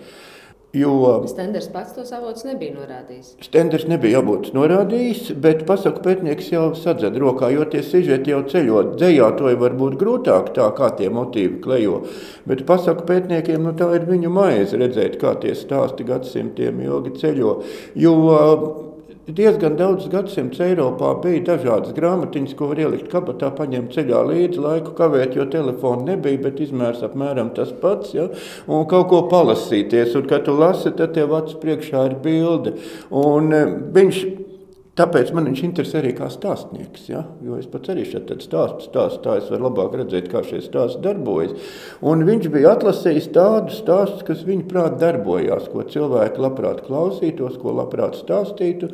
Jo 0.72 1.22
Stenders 1.26 1.66
pats 1.72 1.96
tos 1.96 2.12
avotus 2.14 2.44
nebija 2.46 2.76
norādījis. 2.76 3.32
Stenders 3.42 3.88
nebija 3.90 4.20
avotus 4.22 4.52
norādījis, 4.54 5.32
bet 5.42 5.64
pasaku 5.66 6.04
pētnieks 6.04 6.52
jau 6.52 6.68
sadzed 6.78 7.16
rokā, 7.18 7.48
jo 7.50 7.66
tie 7.72 7.82
sižeti 7.82 8.30
jau 8.30 8.44
ceļot. 8.52 8.92
Dzējā 9.00 9.32
to 9.40 9.50
var 9.58 9.74
būt 9.80 9.96
grūtāk 9.98 10.52
tā, 10.54 10.68
kā 10.78 10.92
tie 11.00 11.08
motīvi 11.10 11.58
klejo. 11.64 12.04
Bet 12.46 12.62
pasaku 12.68 13.02
pētniekiem 13.08 13.66
nu, 13.66 13.74
tā 13.74 13.90
ir 13.98 14.06
viņu 14.06 14.30
maize 14.30 14.78
redzēt, 14.78 15.18
kā 15.18 15.34
tie 15.42 15.56
stāsti 15.58 16.06
gadsimtiem 16.06 16.78
ilgi 16.86 17.16
ceļo. 17.18 17.56
Jo 17.98 18.14
Diezgan 19.28 19.74
daudz 19.76 20.06
gadsimtus 20.08 20.62
Eiropā 20.64 21.10
bija 21.20 21.42
dažādas 21.50 21.92
grāmatiņas, 21.94 22.54
ko 22.56 22.70
var 22.70 22.80
ielikt 22.80 23.10
kabatā, 23.12 23.50
paņemt 23.52 23.92
ceļā 23.92 24.22
līdzi 24.30 24.62
laiku, 24.64 24.94
kavēt, 24.96 25.36
jo 25.36 25.44
telefona 25.52 26.14
nebija, 26.14 26.40
bet 26.46 26.62
izmērs 26.64 27.04
apmēram 27.04 27.52
tas 27.54 27.70
pats. 27.82 28.14
Ja? 28.16 28.30
Un 28.66 28.88
kaut 28.90 29.10
ko 29.12 29.22
palasīties, 29.30 30.16
un 30.16 30.24
kad 30.30 30.46
tu 30.48 30.56
lasi, 30.56 30.94
tad 30.96 31.12
tev 31.18 31.34
acis 31.36 31.60
priekšā 31.60 32.06
ir 32.08 32.16
bilde. 32.24 32.74
Un 33.12 33.52
eh, 33.52 33.76
viņš 33.92 34.22
Tāpēc 35.00 35.30
man 35.32 35.46
viņš 35.48 35.62
interesē 35.64 36.02
arī 36.02 36.10
kā 36.18 36.26
stāstnieks. 36.28 37.06
Ja? 37.08 37.22
Jo 37.44 37.56
es 37.56 37.68
pats 37.70 37.92
arī 37.94 38.04
šeit 38.04 38.28
stāstu, 38.44 38.84
stāstu, 38.90 39.22
tā 39.24 39.38
es 39.40 39.48
varu 39.48 39.70
labāk 39.70 39.96
redzēt, 39.96 40.28
kā 40.28 40.42
šie 40.44 40.60
stāsti 40.64 41.00
darbojas. 41.06 41.54
Un 42.04 42.26
viņš 42.28 42.50
bija 42.52 42.74
atlasījis 42.76 43.30
tādus 43.32 43.80
stāstus, 43.80 44.26
kas 44.28 44.44
viņa 44.44 44.68
prāt 44.68 45.00
darbojās, 45.00 45.70
ko 45.72 45.86
cilvēki 45.88 46.44
labprāt 46.44 46.84
klausītos, 46.84 47.56
ko 47.62 47.72
labprāt 47.80 48.20
stāstītu 48.20 48.92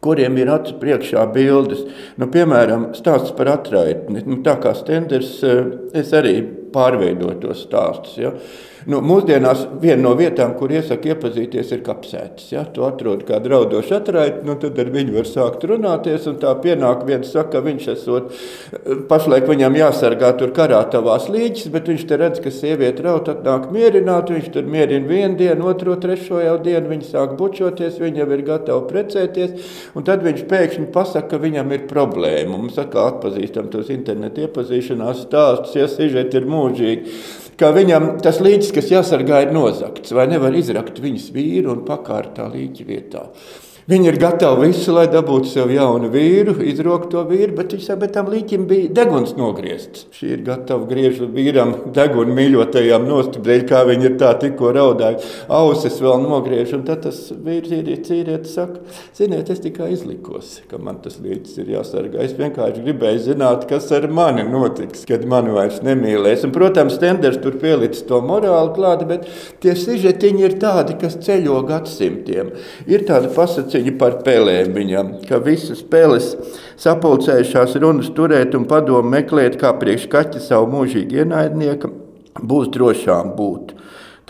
kuriem 0.00 0.38
ir 0.40 0.48
acu 0.54 0.78
priekšā 0.80 1.26
bildes. 1.34 1.84
Nu, 2.20 2.30
piemēram, 2.32 2.90
stāsts 2.96 3.34
par 3.36 3.50
atraitni. 3.56 4.22
Nu, 4.24 4.40
tā 4.46 4.56
kā 4.62 4.72
Stenders, 4.78 5.34
eh, 5.44 5.64
es 6.00 6.14
arī 6.16 6.38
pārveidoju 6.72 7.40
tos 7.42 7.66
stāstus. 7.66 8.16
Ja? 8.16 8.32
Nu, 8.88 9.02
mūsdienās 9.04 9.66
viena 9.82 10.00
no 10.06 10.14
vietām, 10.16 10.54
kur 10.56 10.72
iesaka 10.72 11.10
iepazīties, 11.12 11.72
ir 11.74 11.82
kapsētas. 11.84 12.46
Ja? 12.54 12.62
Tu 12.64 12.84
atrodi 12.86 13.26
kādu 13.28 13.50
raudošu 13.52 13.98
atraiti, 13.98 14.40
nu, 14.48 14.54
tad 14.60 14.78
ar 14.80 14.88
viņu 14.94 15.16
var 15.18 15.28
sākt 15.28 15.66
runāties. 15.68 16.28
Tā 16.40 16.54
pienāk 16.64 17.02
viens 17.08 17.28
saka, 17.28 17.58
ka 17.58 17.64
viņš 17.66 17.88
esot, 17.92 18.30
pašlaik 19.10 19.48
viņam 19.50 19.76
jāsargā 19.76 20.30
tur 20.40 20.54
karā 20.56 20.80
tavās 20.92 21.28
līķis, 21.32 21.68
bet 21.74 21.90
viņš 21.92 22.06
te 22.08 22.20
redz, 22.20 22.40
ka 22.40 22.52
sieviete 22.54 23.04
raut 23.04 23.28
atnāk 23.28 23.68
mierināt, 23.74 24.32
viņš 24.32 24.48
tur 24.54 24.70
mierina 24.70 25.08
vienu 25.10 25.36
dienu, 25.40 25.68
otro, 25.68 25.98
trešo 26.00 26.40
jau 26.40 26.56
dienu, 26.62 26.86
viņi 26.94 27.10
sāk 27.10 27.36
bučoties, 27.40 28.00
viņi 28.00 28.22
jau 28.22 28.30
ir 28.36 28.46
gatavi 28.48 28.88
precēties, 28.94 29.74
un 29.98 30.08
tad 30.08 30.24
viņš 30.24 30.46
pēkšņi 30.48 30.88
pasaka, 30.94 31.34
ka 31.34 31.42
viņam 31.42 31.76
ir 31.76 31.84
problēma. 31.90 32.56
Mums 32.56 32.80
atkal 32.80 33.12
atpazīstam 33.12 33.68
tos 33.72 33.92
internetu 33.92 34.46
iepazīšanās 34.46 35.26
stāstus, 35.26 35.76
ja 35.76 35.90
sižeti 35.90 36.40
ir 36.40 36.48
mūžīgi 36.48 37.18
ka 37.60 37.72
viņam 37.76 38.14
tas 38.24 38.40
līķis, 38.40 38.72
kas 38.76 38.92
jāsargā, 38.92 39.42
ir 39.44 39.52
nozagts, 39.54 40.14
vai 40.16 40.26
nevar 40.30 40.56
izrakt 40.56 41.00
viņas 41.02 41.28
vīru 41.34 41.74
un 41.74 41.84
pakārt 41.88 42.38
tā 42.38 42.48
līķa 42.48 42.86
vietā. 42.88 43.26
Viņi 43.90 44.06
ir 44.06 44.16
gatavi 44.22 44.68
visu, 44.68 44.92
lai 44.94 45.08
dabūtu 45.10 45.48
sev 45.50 45.70
jaunu 45.74 46.12
vīru, 46.12 46.52
izrokt 46.62 47.08
to 47.10 47.24
vīru, 47.26 47.56
bet 47.56 47.72
viņš 47.74 47.86
saka, 47.88 48.06
tam 48.14 48.28
līķim 48.30 48.68
bija 48.70 48.90
deguns 48.94 49.32
nogriezts. 49.34 50.04
Šī 50.14 50.28
ir 50.36 50.44
gatava 50.46 50.86
griežu 50.86 51.26
vīram 51.34 51.72
degunu 51.96 52.36
mīļotajām 52.36 53.08
nostudēļ, 53.08 53.64
kā 53.66 53.80
viņi 53.88 54.06
ir 54.06 54.14
tā 54.20 54.28
tikko 54.38 54.70
raudājuši. 54.76 55.32
Ausis 55.56 55.96
vēl 56.04 56.22
nogriež, 56.22 56.74
un 56.76 56.84
tad 56.86 57.02
tas 57.08 57.18
vīrs 57.34 57.72
ir 57.74 57.88
cīrietis 58.06 58.52
saka, 58.60 58.78
ziniet, 59.18 59.50
es 59.50 59.64
tikai 59.64 59.88
izlikos, 59.96 60.52
ka 60.70 60.78
man 60.78 61.02
tas 61.02 61.18
līķis 61.24 61.58
ir 61.64 61.74
jāsargā. 61.74 62.22
Es 62.22 62.36
vienkārši 62.38 62.86
gribēju 62.86 63.24
zināt, 63.26 63.66
kas 63.72 63.90
ar 63.96 64.06
mani 64.06 64.46
notiks, 64.46 65.02
kad 65.10 65.26
mani 65.26 65.56
vairs 65.56 65.82
nemīlēs. 65.82 66.46
Un, 66.46 66.54
protams, 66.54 66.94
Stenders 67.00 67.40
tur 67.42 67.58
pielicis 67.58 68.06
to 68.06 68.22
morāli 68.22 68.70
klāta, 68.78 69.10
bet 69.10 69.26
tie 69.64 69.74
sižetiņi 69.74 70.46
ir 70.46 70.56
tādi, 70.62 70.94
kas 71.02 71.18
ceļo 71.26 71.58
gadsimtiem. 71.66 72.54
Ir 72.86 73.08
tāda 73.10 73.34
pasacība, 73.34 73.79
viņa 73.80 73.96
par 73.98 74.20
pelēm 74.26 74.74
viņam, 74.76 75.12
ka 75.28 75.40
visas 75.42 75.80
peles 75.82 76.34
sapulcējušās 76.80 77.78
runas 77.80 78.12
turēt 78.16 78.54
un 78.58 78.68
padomu 78.68 79.08
meklēt, 79.16 79.56
kā 79.60 79.72
priekš 79.80 80.06
kaķa 80.12 80.42
savu 80.44 80.68
mūžīgu 80.76 81.24
ienaidnieku, 81.24 81.90
būs 82.44 82.70
drošām 82.76 83.34
būt. 83.38 83.74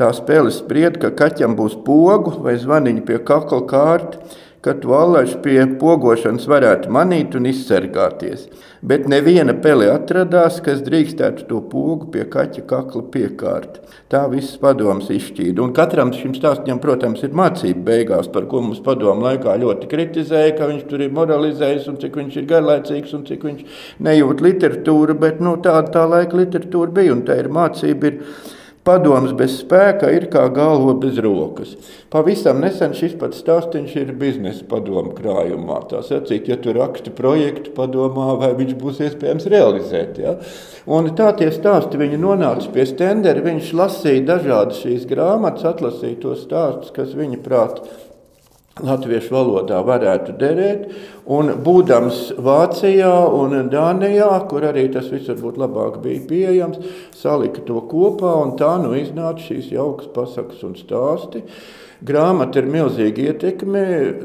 Tās 0.01 0.23
peles 0.25 0.63
spried, 0.63 0.97
ka 1.03 1.11
kaķam 1.13 1.59
būs 1.59 1.75
pogu 1.85 2.33
vai 2.41 2.55
zvaniņu 2.57 3.03
pie 3.05 3.19
kakla 3.27 3.67
kārta, 3.69 4.23
ka 4.61 4.75
tu 4.77 4.93
allaž 4.93 5.39
pie 5.45 5.63
pogošanas 5.81 6.45
varētu 6.51 6.91
manīt 6.93 7.37
un 7.39 7.49
izsargāties. 7.49 8.49
Bet 8.85 9.07
neviena 9.09 9.55
pele 9.61 9.89
atradās, 9.93 10.59
kas 10.65 10.83
drīkstētu 10.85 11.47
to 11.49 11.63
pogu 11.73 12.11
pie 12.13 12.27
kaķa 12.29 12.67
kakla 12.69 13.03
piekārt. 13.15 13.81
Tā 14.13 14.23
viss 14.33 14.61
padoms 14.61 15.09
izšķīda. 15.13 15.65
Un 15.65 15.75
katram 15.77 16.13
šim 16.17 16.37
stāstam, 16.37 16.81
protams, 16.83 17.25
ir 17.25 17.37
mācība 17.37 17.85
beigās, 17.89 18.29
par 18.33 18.49
ko 18.53 18.61
mums 18.65 18.81
padomu 18.85 19.25
laikā 19.29 19.57
ļoti 19.65 19.89
kritizēja, 19.91 20.55
ka 20.59 20.69
viņš 20.69 20.87
tur 20.93 21.05
ir 21.05 21.17
moralizējis 21.17 21.91
un 21.93 22.01
cik 22.05 22.21
viņš 22.21 22.41
ir 22.41 22.49
garlaicīgs 22.53 23.17
un 23.17 23.27
cik 23.29 23.45
viņš 23.49 23.83
nejūt 24.09 24.45
literatūru, 24.45 25.17
bet 25.21 25.45
nu, 25.45 25.57
tāda 25.65 25.89
tā 25.97 26.09
laika 26.09 26.41
literatūra 26.41 26.97
bija 27.01 27.17
un 27.17 27.25
tā 27.29 27.41
ir 27.41 27.53
mācība. 27.53 28.13
Ir 28.13 28.59
Padoms 28.81 29.35
bez 29.37 29.59
spēka 29.61 30.09
ir 30.17 30.25
kā 30.33 30.47
galva 30.57 30.95
bez 31.03 31.19
rokas. 31.21 31.75
Pavisam 32.13 32.63
nesen 32.65 32.95
šis 32.97 33.13
pats 33.21 33.43
stāstījums 33.43 33.93
ir 34.01 34.15
biznesa 34.17 34.65
padomu 34.71 35.13
krājumā. 35.19 35.83
Tā 35.91 36.01
sacīt, 36.07 36.49
ja 36.49 36.57
tu 36.57 36.73
raksti 36.73 37.13
projektu, 37.13 37.75
padomā, 37.77 38.33
vai 38.41 38.55
viņš 38.57 38.73
būs 38.81 39.03
iespējams 39.05 39.51
realizēt. 39.53 40.23
Ja? 40.25 40.39
Un 40.89 41.13
tā 41.19 41.29
tie 41.37 41.51
stāsti 41.53 42.01
viņi 42.01 42.23
nonāca 42.25 42.73
pie 42.73 42.89
stendera. 42.89 43.45
Viņš 43.45 43.75
lasīja 43.77 44.25
dažādas 44.33 44.81
šīs 44.81 45.05
grāmatas, 45.11 45.69
atlasīja 45.75 46.23
tos 46.25 46.47
stāstus, 46.49 46.95
kas 46.97 47.13
viņa 47.19 47.43
prāt 47.45 47.83
latviešu 48.87 49.35
valodā 49.35 49.81
varētu 49.87 50.37
derēt. 50.41 50.87
Un 51.31 51.53
būdams 51.65 52.23
Vācijā 52.43 53.13
un 53.37 53.55
Dānijā, 53.71 54.31
kur 54.51 54.67
arī 54.71 54.89
tas 54.93 55.11
viss 55.13 55.31
varbūt 55.31 55.61
labāk 55.63 56.01
bija 56.05 56.25
pieejams, 56.31 56.81
salika 57.17 57.63
to 57.67 57.85
kopā 57.91 58.33
un 58.45 58.57
tā 58.59 58.73
nu 58.83 58.97
iznāca 58.99 59.45
šīs 59.45 59.71
jaukas 59.77 60.11
pasakas 60.15 60.65
un 60.67 60.75
stāsti. 60.79 61.45
Grāmata 62.01 62.63
ir 62.63 62.69
milzīga 62.73 63.27
ietekme. 63.29 63.81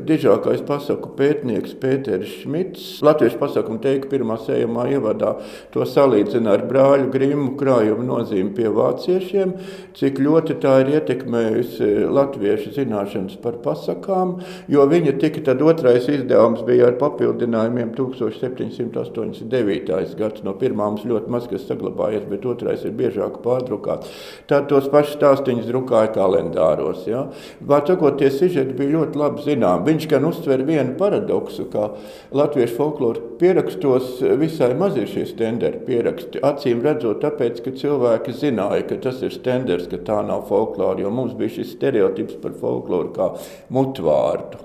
Dižākais 0.07 0.61
pasaku 0.63 1.09
pētnieks 1.17 1.73
Pēters 1.81 2.29
Šmits, 2.39 3.01
Latvijas 3.03 3.35
pasakumu 3.35 3.81
teiku 3.83 4.07
pirmā 4.13 4.37
sējumā 4.39 4.85
ievadā, 4.95 5.33
to 5.73 5.83
salīdzina 5.83 6.53
ar 6.55 6.63
brāļu 6.69 7.09
Grimu 7.11 7.57
krājumu 7.59 8.05
nozīmi 8.07 8.55
pie 8.55 8.69
vāciešiem, 8.71 9.51
cik 9.99 10.23
ļoti 10.23 10.55
tā 10.63 10.73
ir 10.85 10.91
ietekmējusi 10.93 12.07
latviešu 12.15 12.71
zināšanas 12.77 13.35
par 13.43 13.59
pasakām, 13.65 14.39
jo 14.71 14.87
viņa 14.87 15.19
tika 15.19 15.43
tad 15.51 15.59
otrais 15.59 16.07
izdevums 16.07 16.63
bija 16.63 16.87
ar 16.93 16.95
papildinājumiem 17.03 17.91
1789. 17.99 20.15
gads. 20.15 20.39
No 20.47 20.55
pirmā 20.55 20.87
mums 20.93 21.03
ļoti 21.03 21.27
maz 21.35 21.51
kas 21.51 21.67
saglabājies, 21.67 22.23
bet 22.31 22.47
otrais 22.47 22.87
ir 22.87 22.95
biežāk 22.95 23.43
pārdrukāts. 23.43 24.07
Tad 24.47 24.71
tos 24.71 24.87
pašus 24.95 25.19
stāstīņus 25.19 25.67
drukāja 25.73 26.15
kalendāros. 26.15 27.03
Ja? 27.11 27.27
Vārds 27.65 27.89
sakot, 27.89 28.19
tie 28.19 28.29
sižeti 28.29 28.75
bija 28.77 28.99
ļoti 28.99 29.17
labi 29.17 29.45
zinām. 29.45 29.85
Viņš 29.87 30.05
gan 30.11 30.27
uztver 30.29 30.61
vienu 30.67 30.93
paradoksu, 30.99 31.65
ka 31.73 31.87
latviešu 32.35 32.77
folkloru 32.77 33.23
pierakstos 33.39 34.19
visai 34.41 34.73
maz 34.77 34.99
ir 35.01 35.09
šie 35.09 35.25
stenderi 35.31 35.81
pieraksti. 35.87 36.43
Acīm 36.45 36.83
redzot, 36.85 37.23
tāpēc, 37.23 37.63
ka 37.65 37.73
cilvēki 37.81 38.37
zināja, 38.37 38.85
ka 38.91 38.99
tas 39.07 39.23
ir 39.25 39.33
stenders, 39.33 39.89
ka 39.89 39.97
tā 40.05 40.21
nav 40.27 40.45
folklora, 40.51 41.01
jo 41.01 41.13
mums 41.13 41.33
bija 41.39 41.57
šis 41.57 41.73
stereotips 41.73 42.37
par 42.43 42.53
folkloru 42.61 43.13
kā 43.17 43.31
mutvārdu. 43.73 44.61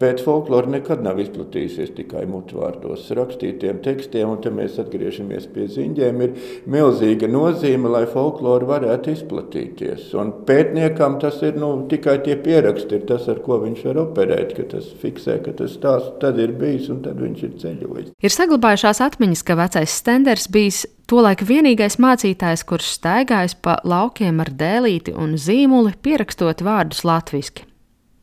Bet 0.00 0.22
folklore 0.24 0.70
nekad 0.72 1.02
nav 1.04 1.20
izplatījusies 1.22 1.92
tikai 1.96 2.24
mutvārdos. 2.30 3.06
Rakstītiem 3.14 3.80
tekstiem, 3.84 4.32
un 4.34 4.40
te 4.44 4.52
mēs 4.54 4.78
atgriežamies 4.82 5.46
pie 5.54 5.68
ziņģiem, 5.74 6.22
ir 6.26 6.48
milzīga 6.70 7.28
nozīme, 7.30 7.90
lai 7.92 8.04
folklore 8.10 8.68
varētu 8.68 9.14
izplatīties. 9.14 10.08
Un 10.18 10.32
pētniekam 10.48 11.18
tas 11.22 11.40
ir 11.46 11.58
nu, 11.60 11.72
tikai 11.90 12.18
tie 12.26 12.38
pieraksti, 12.40 13.00
ir 13.00 13.06
tas, 13.10 13.28
ar 13.30 13.42
ko 13.44 13.60
viņš 13.64 13.84
var 13.90 14.02
operēt, 14.06 14.56
ka 14.58 14.66
tas 14.74 14.90
fiksē, 15.02 15.38
ka 15.44 15.54
tas 15.60 15.78
tās 15.82 16.10
tad 16.22 16.40
ir 16.42 16.56
bijis 16.58 16.90
un 16.92 17.04
tad 17.04 17.20
viņš 17.22 17.46
ir 17.46 17.54
ceļojis. 17.62 18.10
Ir 18.24 18.34
saglabājušās 18.34 19.02
atmiņas, 19.04 19.46
ka 19.46 19.58
vecais 19.60 20.00
stenders 20.02 20.50
bijis 20.50 20.84
Tolaik 21.04 21.42
vienīgais 21.44 21.98
mācītājs, 22.00 22.62
kurš 22.64 22.94
staigājis 22.96 23.58
pa 23.60 23.74
laukiem 23.84 24.40
ar 24.40 24.48
dēlīti 24.48 25.12
un 25.12 25.36
zīmuli, 25.36 25.92
pierakstot 26.00 26.64
vārdus 26.64 27.04
latviešu. 27.04 27.73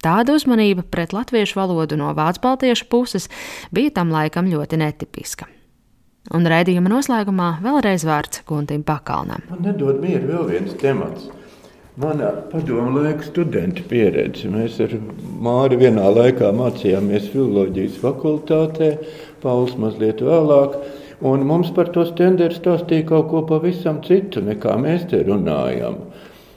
Tāda 0.02 0.34
uzmanība 0.34 0.82
pret 0.90 1.14
latviešu 1.14 1.60
valodu 1.60 1.98
no 2.00 2.10
vācu 2.18 2.42
baltiešu 2.42 2.88
puses 2.90 3.28
bija 3.70 3.94
tam 4.00 4.10
laikam 4.14 4.50
ļoti 4.50 4.80
netipiska. 4.82 5.46
Un 6.34 6.46
raidījuma 6.50 6.90
noslēgumā 6.90 7.52
vēlreiz 7.62 8.06
vārds 8.06 8.42
Guntim 8.50 8.82
Pakalnam. 8.86 9.46
Man 9.50 9.62
nedod 9.66 10.02
mieru 10.02 10.28
vēl 10.32 10.50
viens 10.50 10.74
temats. 10.82 11.30
Manā 12.02 12.30
padomu 12.50 13.02
laika 13.04 13.26
studenta 13.26 13.84
pieredze. 13.90 14.50
Mēs 14.50 14.78
ar 14.82 14.94
Māri 15.44 15.78
vienā 15.82 16.08
laikā 16.16 16.50
mācījāmies 16.56 17.28
filozofijas 17.34 17.98
fakultātē, 18.02 18.94
Pauls 19.44 19.76
mazliet 19.82 20.24
vēlāk. 20.26 20.78
Un 21.22 21.44
mums 21.46 21.70
par 21.76 21.92
to 21.94 22.08
stenderu 22.10 22.56
stāstīja 22.56 23.06
kaut 23.12 23.28
ko 23.30 23.44
pavisam 23.50 24.00
citu, 24.06 24.42
nekā 24.42 24.78
mēs 24.82 25.04
te 25.12 25.20
runājam. 25.28 26.00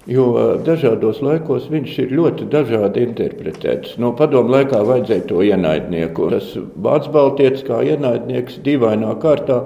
Jo 0.05 0.25
dažādos 0.61 1.23
laikos 1.25 1.71
viņš 1.73 1.93
ir 2.03 2.11
ļoti 2.13 2.49
dažādi 2.53 3.07
interpretēts. 3.07 3.95
No 3.97 4.11
padomu 4.17 4.53
laikā 4.53 4.83
vajadzēja 4.85 5.25
to 5.31 5.41
ienaidnieku. 5.47 6.27
Tas 6.35 6.51
Bācis 6.85 7.13
Baltietis 7.15 7.65
kā 7.65 7.81
ienaidnieks 7.89 8.59
dīvainā 8.67 9.15
kārtā 9.23 9.63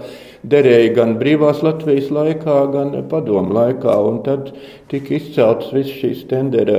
derēja 0.46 0.92
gan 0.96 1.16
brīvās 1.18 1.62
Latvijas 1.66 2.12
laikā, 2.14 2.58
gan 2.74 2.94
padomu 3.10 3.54
laikā. 3.56 3.96
Tad 4.26 4.52
tika 4.90 5.16
izceltas 5.16 5.72
visas 5.74 5.98
šīs 5.98 6.24
tendera 6.30 6.78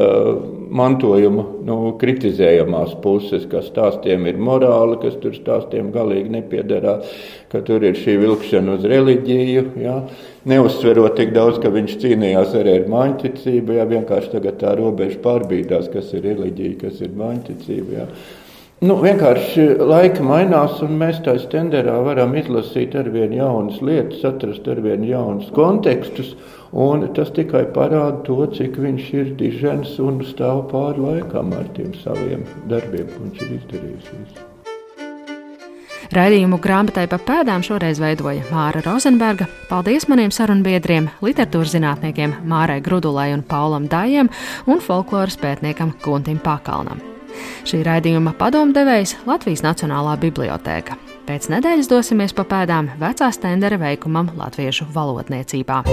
mantojuma 0.69 1.45
nu, 1.65 1.78
kritizējamās 2.00 2.95
puses, 3.04 3.45
kas 3.50 3.69
stāstiem 3.72 4.28
ir 4.30 4.39
morāli, 4.41 5.00
kas 5.04 5.17
tur 5.22 5.36
stāstiem 5.36 5.91
galīgi 5.95 6.34
nepiedarās, 6.38 7.13
ka 7.52 7.63
tur 7.65 7.84
ir 7.88 7.98
šī 8.00 8.19
vilkšana 8.24 8.78
uz 8.78 8.89
reliģiju. 8.89 9.65
Ja? 9.84 10.02
Neuzsverot 10.50 11.17
tik 11.19 11.34
daudz, 11.36 11.60
ka 11.63 11.72
viņš 11.74 11.98
cīnījās 12.04 12.54
arī 12.60 12.80
ar 12.80 12.91
māņticību, 12.91 13.80
ja 13.80 13.88
vienkārši 13.89 14.38
tagad 14.38 14.62
tā 14.62 14.76
robeža 14.80 15.19
pārbīdās, 15.26 15.89
kas 15.93 16.13
ir 16.15 16.30
reliģija, 16.30 16.78
kas 16.86 17.02
ir 17.06 17.17
māņticība. 17.17 17.98
Ja? 17.98 18.08
Nu, 18.79 18.95
vienkārši 19.03 19.63
laika 19.83 20.23
mainās, 20.23 20.77
un 20.85 20.93
mēs 21.01 21.17
tajā 21.25 21.41
stenderā 21.43 21.97
varam 22.05 22.31
izlasīt 22.39 22.93
ar 22.95 23.09
vien 23.11 23.33
jaunas 23.35 23.81
lietas, 23.83 24.21
atrast 24.23 24.69
ar 24.71 24.79
vien 24.85 25.03
jaunus 25.03 25.49
kontekstus. 25.51 26.31
Tas 27.17 27.33
tikai 27.35 27.65
parāda 27.75 28.21
to, 28.23 28.37
cik 28.55 28.77
viņš 28.79 29.09
ir 29.17 29.33
dižens 29.35 29.97
un 29.99 30.21
stāv 30.23 30.69
pāri 30.71 31.03
laikam 31.03 31.51
ar 31.57 31.67
tiem 31.75 31.91
saviem 32.05 32.47
darbiem, 32.71 33.09
ko 33.11 33.25
viņš 33.25 33.43
ir 33.43 33.51
izdarījis. 33.57 34.39
Raidījumu 36.15 36.61
grāmatai 36.63 37.03
pa 37.11 37.19
pēdām 37.19 37.65
šoreiz 37.65 37.99
veidoja 37.99 38.47
Māra 38.47 38.79
Rozenberga. 38.85 39.49
Paldies 39.67 40.07
maniem 40.07 40.31
sarunbiedriem, 40.31 41.11
literatūras 41.25 41.75
zinātniekiem 41.75 42.39
Mārai 42.47 42.79
Grudulai 42.85 43.33
un 43.35 43.43
Paulam 43.43 43.91
Dājiem 43.91 44.31
un 44.71 44.81
folkloras 44.81 45.37
pētniekam 45.41 45.97
Guntim 46.05 46.39
Pakalnam. 46.39 47.18
Šī 47.67 47.81
raidījuma 47.85 48.33
padomdevējs 48.39 49.17
Latvijas 49.29 49.63
Nacionālā 49.65 50.15
bibliotēka. 50.21 50.97
Pēc 51.29 51.49
nedēļas 51.53 51.89
dosimies 51.91 52.33
pa 52.33 52.45
pēdām 52.49 52.89
vecā 53.01 53.29
stendera 53.35 53.77
veikumam 53.81 54.31
latviešu 54.39 54.89
valodniecībā. 54.95 55.83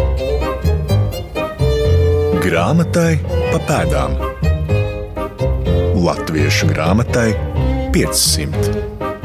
Grāmatai 2.47 3.13
pa 3.27 3.61
pēdām 3.69 4.17
Latviešu 6.07 6.69
grāmatai 6.71 7.31
500. 7.93 9.16